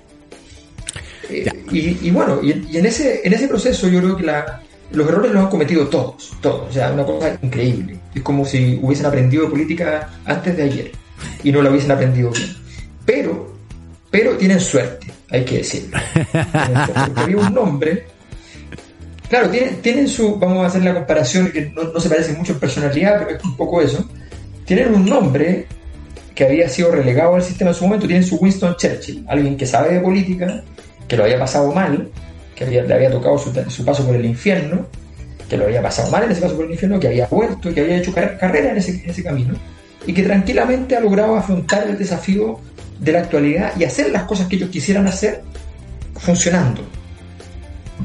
Eh, 1.28 1.46
y, 1.70 2.10
bueno, 2.10 2.40
y, 2.42 2.76
en, 2.76 2.86
ese, 2.86 3.20
en 3.24 3.32
ese 3.32 3.48
proceso 3.48 3.88
yo 3.88 4.00
creo 4.00 4.16
que 4.16 4.22
la, 4.24 4.62
los 4.92 5.08
errores 5.08 5.32
los 5.32 5.44
han 5.44 5.50
cometido 5.50 5.86
todos, 5.88 6.32
todos. 6.40 6.70
O 6.70 6.72
sea, 6.72 6.92
una 6.92 7.04
cosa 7.04 7.38
increíble. 7.42 7.98
Es 8.14 8.22
como 8.22 8.44
si 8.44 8.78
hubiesen 8.82 9.06
aprendido 9.06 9.50
política 9.50 10.10
antes 10.24 10.56
de 10.56 10.62
ayer 10.62 10.92
y 11.42 11.52
no 11.52 11.62
la 11.62 11.70
hubiesen 11.70 11.90
aprendido 11.90 12.30
bien. 12.30 12.56
Pero, 13.04 13.54
pero 14.10 14.36
tienen 14.36 14.60
suerte, 14.60 15.06
hay 15.30 15.44
que 15.44 15.58
decirlo. 15.58 15.98
Porque 16.22 17.20
había 17.20 17.36
un 17.36 17.54
nombre. 17.54 18.06
Claro, 19.28 19.50
tienen, 19.50 19.82
tienen 19.82 20.08
su. 20.08 20.36
Vamos 20.36 20.64
a 20.64 20.66
hacer 20.68 20.82
la 20.82 20.94
comparación 20.94 21.50
que 21.50 21.70
no, 21.70 21.84
no 21.84 22.00
se 22.00 22.08
parece 22.08 22.32
mucho 22.32 22.52
en 22.52 22.60
personalidad, 22.60 23.24
pero 23.24 23.36
es 23.36 23.44
un 23.44 23.56
poco 23.56 23.80
eso. 23.80 24.08
Tienen 24.64 24.94
un 24.94 25.04
nombre 25.04 25.66
que 26.34 26.44
había 26.44 26.68
sido 26.68 26.92
relegado 26.92 27.34
al 27.34 27.42
sistema 27.42 27.70
en 27.70 27.76
su 27.76 27.84
momento. 27.84 28.06
Tienen 28.06 28.24
su 28.24 28.36
Winston 28.36 28.76
Churchill, 28.76 29.24
alguien 29.28 29.56
que 29.56 29.66
sabe 29.66 29.94
de 29.94 30.00
política, 30.00 30.62
que 31.08 31.16
lo 31.16 31.24
había 31.24 31.38
pasado 31.38 31.72
mal 31.72 32.08
que 32.56 32.64
le 32.66 32.94
había 32.94 33.10
tocado 33.10 33.38
su, 33.38 33.84
paso 33.84 34.04
por 34.06 34.16
el 34.16 34.24
infierno, 34.24 34.86
que 35.48 35.56
lo 35.56 35.66
había 35.66 35.82
pasado 35.82 36.10
mal 36.10 36.24
en 36.24 36.32
ese 36.32 36.40
paso 36.40 36.56
por 36.56 36.64
el 36.64 36.72
infierno, 36.72 36.98
que 36.98 37.08
había 37.08 37.26
vuelto, 37.26 37.72
que 37.72 37.80
había 37.80 37.98
hecho 37.98 38.12
carrera 38.12 38.70
en 38.70 38.78
ese, 38.78 39.22
camino, 39.22 39.54
y 40.06 40.14
que 40.14 40.22
tranquilamente 40.22 40.96
ha 40.96 41.00
logrado 41.00 41.36
afrontar 41.36 41.86
el 41.86 41.98
desafío 41.98 42.58
de 42.98 43.12
la 43.12 43.20
actualidad 43.20 43.74
y 43.78 43.84
hacer 43.84 44.10
las 44.10 44.22
cosas 44.24 44.48
que 44.48 44.56
ellos 44.56 44.70
quisieran 44.70 45.06
hacer 45.06 45.42
funcionando. 46.14 46.80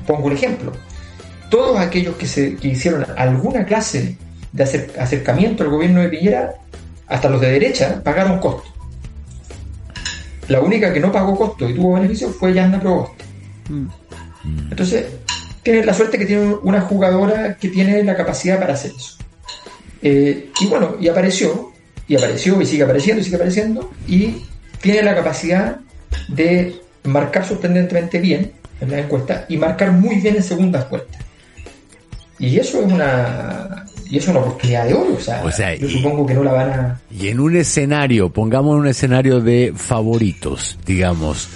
Pongo 0.06 0.28
un 0.28 0.34
ejemplo. 0.34 0.74
Todos 1.50 1.80
aquellos 1.80 2.16
que, 2.16 2.28
se, 2.28 2.58
hicieron 2.62 3.06
alguna 3.18 3.66
clase 3.66 4.18
de 4.52 4.64
acercamiento 4.64 5.64
al 5.64 5.70
gobierno 5.70 6.02
de 6.02 6.10
Piñera, 6.10 6.56
hasta 7.08 7.30
los 7.30 7.40
de 7.40 7.52
derecha, 7.52 8.02
pagaron 8.04 8.40
costo. 8.40 8.70
La 10.50 10.60
única 10.60 10.92
que 10.92 11.00
no 11.00 11.12
pagó 11.12 11.38
costo 11.38 11.70
y 11.70 11.74
tuvo 11.74 11.94
beneficio 11.94 12.30
fue 12.30 12.54
Yanda 12.54 12.80
Proboste. 12.80 13.24
Mm. 13.70 14.01
Entonces, 14.44 15.06
tiene 15.64 15.86
la 15.86 15.94
suerte 15.94 16.18
que 16.18 16.26
tiene 16.26 16.56
una 16.64 16.82
jugadora 16.82 17.58
que 17.58 17.70
tiene 17.70 18.04
la 18.04 18.16
capacidad 18.16 18.60
para 18.60 18.74
hacer 18.74 18.92
eso. 18.96 19.18
Eh, 20.02 20.50
y 20.60 20.68
bueno, 20.68 20.96
y 21.00 21.08
apareció, 21.08 21.72
y 22.08 22.16
apareció, 22.16 22.60
y 22.62 22.66
sigue 22.66 22.84
apareciendo, 22.84 23.22
y 23.22 23.24
sigue 23.24 23.36
apareciendo, 23.36 23.92
y 24.08 24.38
tiene 24.82 25.04
la 25.04 25.16
capacidad 25.16 25.78
de 26.28 26.76
marcar 27.04 27.46
sorprendentemente 27.46 28.20
bien 28.20 28.52
en 28.80 28.92
la 28.92 29.00
encuesta 29.00 29.46
y 29.48 29.58
marcar 29.58 29.92
muy 29.92 30.16
bien 30.16 30.36
en 30.36 30.44
segundas 30.44 30.90
vueltas. 30.90 31.22
Y 32.40 32.58
eso 32.58 32.82
es 32.82 32.92
una 32.92 33.86
y 34.10 34.18
eso 34.18 34.32
es 34.32 34.36
una 34.36 34.46
oportunidad 34.46 34.86
de 34.88 34.94
oro, 34.94 35.14
o 35.14 35.52
sea, 35.52 35.76
yo 35.76 35.90
supongo 35.90 36.26
que 36.26 36.34
no 36.34 36.44
la 36.44 36.52
van 36.52 36.70
a... 36.70 37.02
Y 37.10 37.30
en 37.30 37.40
un 37.40 37.56
escenario, 37.56 38.30
pongamos 38.30 38.78
un 38.78 38.88
escenario 38.88 39.40
de 39.40 39.72
favoritos, 39.74 40.78
digamos, 40.86 41.48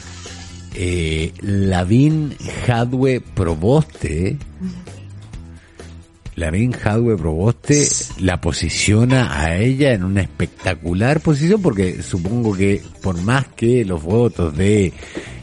eh, 0.76 1.34
Lavín 1.42 2.36
Jadwe 2.66 3.22
Proboste, 3.22 4.38
Lavín 6.36 6.74
Jadwe 6.74 7.18
Proboste 7.18 7.88
la 8.20 8.42
posiciona 8.42 9.42
a 9.42 9.56
ella 9.58 9.94
en 9.94 10.04
una 10.04 10.22
espectacular 10.22 11.22
posición 11.22 11.62
porque 11.62 12.02
supongo 12.02 12.54
que 12.54 12.82
por 13.02 13.22
más 13.22 13.48
que 13.56 13.86
los 13.86 14.04
votos 14.04 14.56
de 14.56 14.92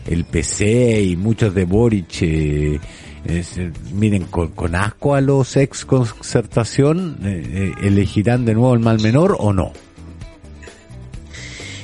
el 0.07 0.25
PC 0.25 1.03
y 1.03 1.17
muchos 1.17 1.55
de 1.55 1.65
Boric 1.65 2.81
eh, 3.25 3.73
miren 3.93 4.25
con, 4.25 4.75
asco 4.75 5.15
a 5.15 5.21
los 5.21 5.57
ex 5.57 5.85
concertación, 5.85 7.19
eh, 7.23 7.73
eh, 7.83 7.87
¿elegirán 7.87 8.45
de 8.45 8.55
nuevo 8.55 8.75
el 8.75 8.81
mal 8.81 9.01
menor 9.01 9.37
o 9.39 9.53
no? 9.53 9.73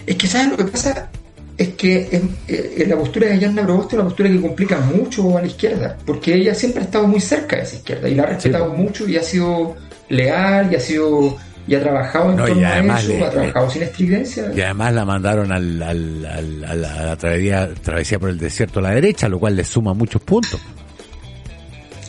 Es 0.06 0.16
que, 0.16 0.26
¿sabes 0.26 0.50
lo 0.50 0.56
que 0.56 0.64
pasa? 0.64 1.10
Es 1.58 1.70
que 1.70 2.08
eh, 2.46 2.86
la 2.86 2.96
postura 2.96 3.26
de 3.28 3.38
Yanna 3.40 3.64
Proboste 3.64 3.88
es 3.88 3.94
una 3.94 4.04
postura 4.04 4.30
que 4.30 4.40
complica 4.40 4.78
mucho 4.78 5.36
a 5.36 5.40
la 5.40 5.48
izquierda, 5.48 5.98
porque 6.06 6.34
ella 6.34 6.54
siempre 6.54 6.82
ha 6.82 6.84
estado 6.84 7.08
muy 7.08 7.20
cerca 7.20 7.56
de 7.56 7.62
esa 7.62 7.76
izquierda 7.76 8.08
y 8.08 8.14
la 8.14 8.22
ha 8.22 8.26
respetado 8.26 8.72
mucho 8.72 9.08
y 9.08 9.16
ha 9.16 9.22
sido 9.24 9.76
leal 10.08 10.72
y 10.72 10.76
ha 10.76 10.80
sido 10.80 11.36
y 11.68 11.74
ha 11.74 11.82
trabajado 11.82 12.30
en 12.30 12.36
torno 12.36 12.66
a 12.66 12.98
eso, 12.98 13.24
ha 13.24 13.30
trabajado 13.30 13.70
sin 13.70 13.82
estridencia. 13.82 14.50
Y 14.56 14.60
además 14.62 14.94
la 14.94 15.04
mandaron 15.04 15.52
al, 15.52 15.82
al, 15.82 16.64
a 16.64 16.74
la 16.74 17.16
travesía, 17.16 17.68
travesía 17.82 18.18
por 18.18 18.30
el 18.30 18.38
desierto 18.38 18.78
a 18.78 18.82
la 18.82 18.90
derecha, 18.92 19.28
lo 19.28 19.38
cual 19.38 19.54
le 19.54 19.64
suma 19.64 19.92
muchos 19.92 20.22
puntos. 20.22 20.58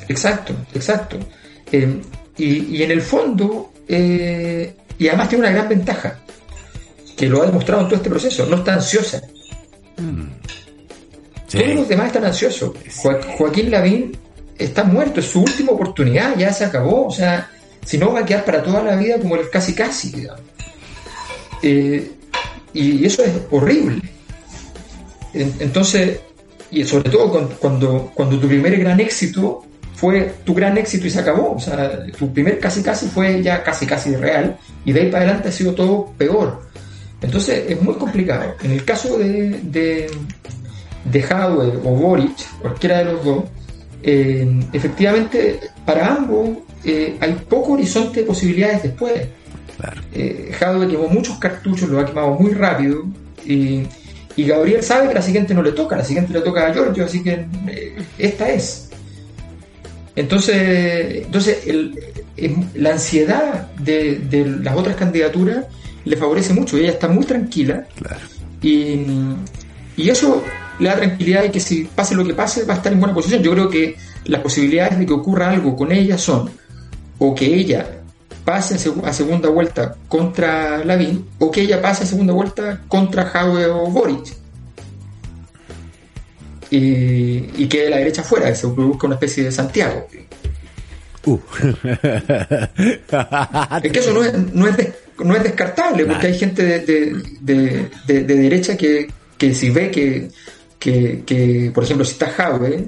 Exacto, 0.07 0.53
exacto. 0.73 1.17
Eh, 1.71 2.01
y, 2.37 2.81
en 2.81 2.91
el 2.91 3.01
fondo, 3.01 3.73
eh, 3.85 4.73
y 4.97 5.07
además 5.09 5.27
tiene 5.27 5.43
una 5.43 5.53
gran 5.53 5.67
ventaja, 5.67 6.19
que 7.17 7.27
lo 7.27 7.43
ha 7.43 7.47
demostrado 7.47 7.81
en 7.81 7.87
todo 7.89 7.97
este 7.97 8.09
proceso, 8.09 8.45
no 8.45 8.57
está 8.57 8.75
ansiosa. 8.75 9.21
Todos 11.51 11.75
los 11.75 11.87
demás 11.87 12.07
están 12.07 12.25
ansiosos. 12.25 12.71
Joaquín 13.37 13.71
Lavín 13.71 14.17
está 14.57 14.83
muerto, 14.83 15.19
es 15.19 15.27
su 15.27 15.41
última 15.41 15.71
oportunidad, 15.71 16.37
ya 16.37 16.53
se 16.53 16.65
acabó, 16.65 17.07
o 17.07 17.11
sea, 17.11 17.49
si 17.85 17.97
no 17.97 18.13
va 18.13 18.19
a 18.19 18.25
quedar 18.25 18.45
para 18.45 18.61
toda 18.61 18.83
la 18.83 18.95
vida 18.95 19.17
como 19.19 19.35
el 19.35 19.49
casi 19.49 19.73
casi, 19.73 20.27
eh, 21.61 22.11
y 22.73 23.05
eso 23.05 23.23
es 23.23 23.31
horrible. 23.51 24.01
Entonces, 25.33 26.19
y 26.71 26.83
sobre 26.85 27.09
todo 27.09 27.49
cuando, 27.59 28.11
cuando 28.13 28.39
tu 28.39 28.47
primer 28.47 28.77
gran 28.77 28.99
éxito 28.99 29.63
fue 29.95 30.33
tu 30.45 30.53
gran 30.53 30.77
éxito 30.77 31.07
y 31.07 31.09
se 31.09 31.19
acabó. 31.19 31.55
O 31.55 31.59
sea, 31.59 32.05
tu 32.17 32.31
primer 32.31 32.59
casi 32.59 32.81
casi 32.81 33.07
fue 33.07 33.41
ya 33.43 33.63
casi 33.63 33.85
casi 33.85 34.15
real 34.15 34.57
y 34.85 34.93
de 34.93 35.01
ahí 35.01 35.11
para 35.11 35.23
adelante 35.23 35.49
ha 35.49 35.51
sido 35.51 35.73
todo 35.73 36.13
peor. 36.17 36.68
Entonces 37.21 37.65
es 37.69 37.81
muy 37.81 37.95
complicado. 37.95 38.55
En 38.63 38.71
el 38.71 38.85
caso 38.85 39.17
de, 39.17 39.59
de, 39.63 40.09
de 41.05 41.25
o 41.83 41.95
Boric, 41.95 42.59
cualquiera 42.61 42.99
de 42.99 43.05
los 43.05 43.23
dos, 43.23 43.43
eh, 44.01 44.47
efectivamente 44.71 45.59
para 45.85 46.15
ambos 46.15 46.49
eh, 46.85 47.17
hay 47.19 47.33
poco 47.49 47.73
horizonte 47.73 48.21
de 48.21 48.25
posibilidades 48.25 48.83
después. 48.83 49.27
Claro. 49.77 50.01
Eh, 50.13 50.51
quemó 50.59 51.07
muchos 51.07 51.37
cartuchos, 51.37 51.89
lo 51.89 51.99
ha 51.99 52.05
quemado 52.05 52.31
muy 52.31 52.51
rápido 52.51 53.05
y, 53.45 53.83
y, 54.35 54.43
Gabriel 54.43 54.83
sabe 54.83 55.07
que 55.07 55.13
la 55.13 55.21
siguiente 55.21 55.53
no 55.53 55.61
le 55.61 55.71
toca, 55.71 55.95
la 55.95 56.03
siguiente 56.03 56.33
le 56.33 56.41
toca 56.41 56.67
a 56.67 56.73
Giorgio, 56.73 57.05
así 57.05 57.23
que 57.23 57.45
esta 58.17 58.49
es. 58.49 58.89
Entonces, 60.15 61.23
entonces 61.25 61.59
la 62.75 62.91
ansiedad 62.91 63.71
de, 63.77 64.59
las 64.61 64.75
otras 64.75 64.97
candidaturas 64.97 65.65
le 66.05 66.17
favorece 66.17 66.53
mucho. 66.53 66.77
Ella 66.77 66.91
está 66.91 67.07
muy 67.07 67.25
tranquila. 67.25 67.85
Y, 68.61 69.05
eso 69.97 70.43
le 70.79 70.89
da 70.89 70.95
tranquilidad 70.95 71.43
de 71.43 71.51
que 71.51 71.59
si 71.59 71.83
pase 71.83 72.15
lo 72.15 72.25
que 72.25 72.33
pase 72.33 72.63
va 72.63 72.75
a 72.75 72.77
estar 72.77 72.91
en 72.91 72.99
buena 72.99 73.13
posición. 73.13 73.43
Yo 73.43 73.51
creo 73.51 73.69
que 73.69 73.95
las 74.25 74.41
posibilidades 74.41 74.97
de 74.97 75.05
que 75.05 75.13
ocurra 75.13 75.49
algo 75.49 75.75
con 75.75 75.91
ella 75.91 76.17
son 76.17 76.49
o 77.17 77.35
que 77.35 77.45
ella 77.45 78.01
pase 78.45 78.75
a, 78.75 79.13
segunda 79.13 79.49
vuelta 79.49 79.95
contra 80.07 80.83
Lavín 80.85 81.25
o 81.37 81.51
que 81.51 81.61
ella 81.61 81.81
pase 81.81 82.03
a 82.03 82.07
segunda 82.07 82.33
vuelta 82.33 82.81
contra 82.87 83.25
Jaue 83.25 83.65
o 83.67 83.87
Boric 83.87 84.39
y, 86.71 87.49
y 87.57 87.67
quede 87.67 87.89
la 87.89 87.97
derecha 87.97 88.23
fuera, 88.23 88.53
se 88.53 88.67
produzca 88.67 89.07
una 89.07 89.15
especie 89.15 89.43
de 89.43 89.51
Santiago. 89.51 90.07
Uh. 91.25 91.39
es 93.83 93.91
que 93.91 93.99
eso 93.99 94.13
no 94.13 94.23
es, 94.23 94.33
no 94.53 94.67
es, 94.67 94.75
no 95.23 95.35
es 95.35 95.43
descartable, 95.43 96.05
porque 96.05 96.27
hay 96.27 96.37
gente 96.37 96.63
de, 96.63 97.13
de, 97.41 97.89
de, 98.05 98.23
derecha 98.23 98.77
que, 98.77 99.07
que, 99.37 99.53
si 99.53 99.69
ve 99.69 99.91
que, 99.91 100.29
que, 100.77 101.23
que, 101.25 101.71
por 101.73 101.83
ejemplo, 101.83 102.05
si 102.05 102.13
está 102.13 102.29
Jaue, 102.29 102.87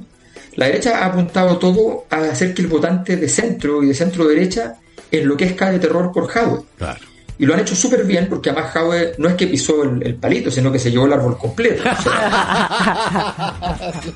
la 0.55 0.65
derecha 0.65 0.99
ha 0.99 1.05
apuntado 1.07 1.57
todo 1.57 2.05
a 2.09 2.17
hacer 2.17 2.53
que 2.53 2.61
el 2.61 2.67
votante 2.67 3.17
de 3.17 3.29
centro 3.29 3.83
y 3.83 3.87
de 3.87 3.93
centro 3.93 4.27
derecha 4.27 4.75
enloquezca 5.11 5.71
de 5.71 5.79
terror 5.79 6.11
por 6.11 6.27
Jaue. 6.27 6.63
Claro. 6.77 7.11
Y 7.41 7.45
lo 7.47 7.55
han 7.55 7.61
hecho 7.61 7.75
súper 7.75 8.03
bien 8.05 8.27
porque 8.29 8.51
además 8.51 8.75
Howe 8.75 9.13
no 9.17 9.27
es 9.27 9.33
que 9.33 9.47
pisó 9.47 9.83
el, 9.83 10.13
palito, 10.13 10.51
sino 10.51 10.71
que 10.71 10.77
se 10.77 10.91
llevó 10.91 11.07
el 11.07 11.13
árbol 11.13 11.39
completo. 11.39 11.81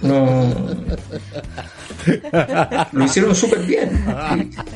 no. 0.03 0.53
Lo 2.91 3.03
hicieron 3.03 3.33
súper 3.33 3.63
bien. 3.63 4.05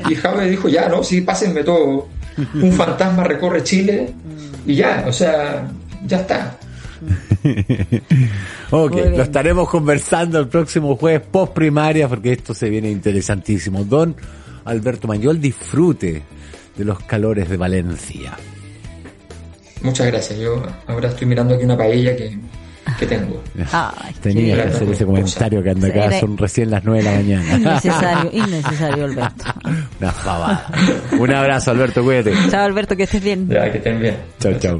Y, 0.08 0.14
y 0.14 0.50
dijo, 0.50 0.68
ya, 0.68 0.88
¿no? 0.88 1.04
Sí, 1.04 1.20
pásenme 1.20 1.62
todo. 1.62 2.08
Un 2.54 2.72
fantasma 2.72 3.24
recorre 3.24 3.62
Chile 3.62 4.12
y 4.66 4.76
ya, 4.76 5.04
o 5.06 5.12
sea, 5.12 5.70
ya 6.06 6.18
está. 6.18 6.58
ok, 8.70 8.92
lo 8.92 9.22
estaremos 9.22 9.68
conversando 9.68 10.38
el 10.38 10.48
próximo 10.48 10.96
jueves 10.96 11.22
post 11.30 11.54
primaria 11.54 12.08
porque 12.08 12.32
esto 12.32 12.52
se 12.54 12.68
viene 12.68 12.90
interesantísimo. 12.90 13.84
Don 13.84 14.14
Alberto 14.64 15.08
Mañol, 15.08 15.40
disfrute 15.40 16.22
de 16.76 16.84
los 16.84 17.00
calores 17.00 17.48
de 17.48 17.56
Valencia. 17.56 18.36
Muchas 19.82 20.06
gracias. 20.08 20.38
Yo 20.38 20.62
ahora 20.86 21.08
estoy 21.08 21.26
mirando 21.26 21.54
aquí 21.54 21.64
una 21.64 21.76
paella 21.76 22.14
que, 22.14 22.38
que 22.98 23.06
tengo. 23.06 23.42
Tenía 24.22 24.56
que 24.56 24.62
hacer 24.62 24.88
ese 24.90 25.04
comentario 25.06 25.62
que 25.62 25.70
anda 25.70 25.88
acá, 25.88 26.20
son 26.20 26.36
recién 26.36 26.70
las 26.70 26.84
9 26.84 27.02
de 27.02 27.10
la 27.10 27.16
mañana. 27.16 27.56
Innecesario, 27.56 28.30
innecesario, 28.34 29.04
Alberto. 29.04 29.44
Una 30.00 30.12
fabada. 30.12 30.66
Un 31.18 31.34
abrazo, 31.34 31.70
Alberto, 31.70 32.02
cuídate. 32.02 32.32
Chao, 32.50 32.64
Alberto, 32.64 32.96
que 32.96 33.04
estés 33.04 33.22
bien. 33.22 33.48
Ya, 33.48 33.70
que 33.70 33.78
estén 33.78 34.00
bien. 34.00 34.16
Chao, 34.38 34.52
chao. 34.58 34.78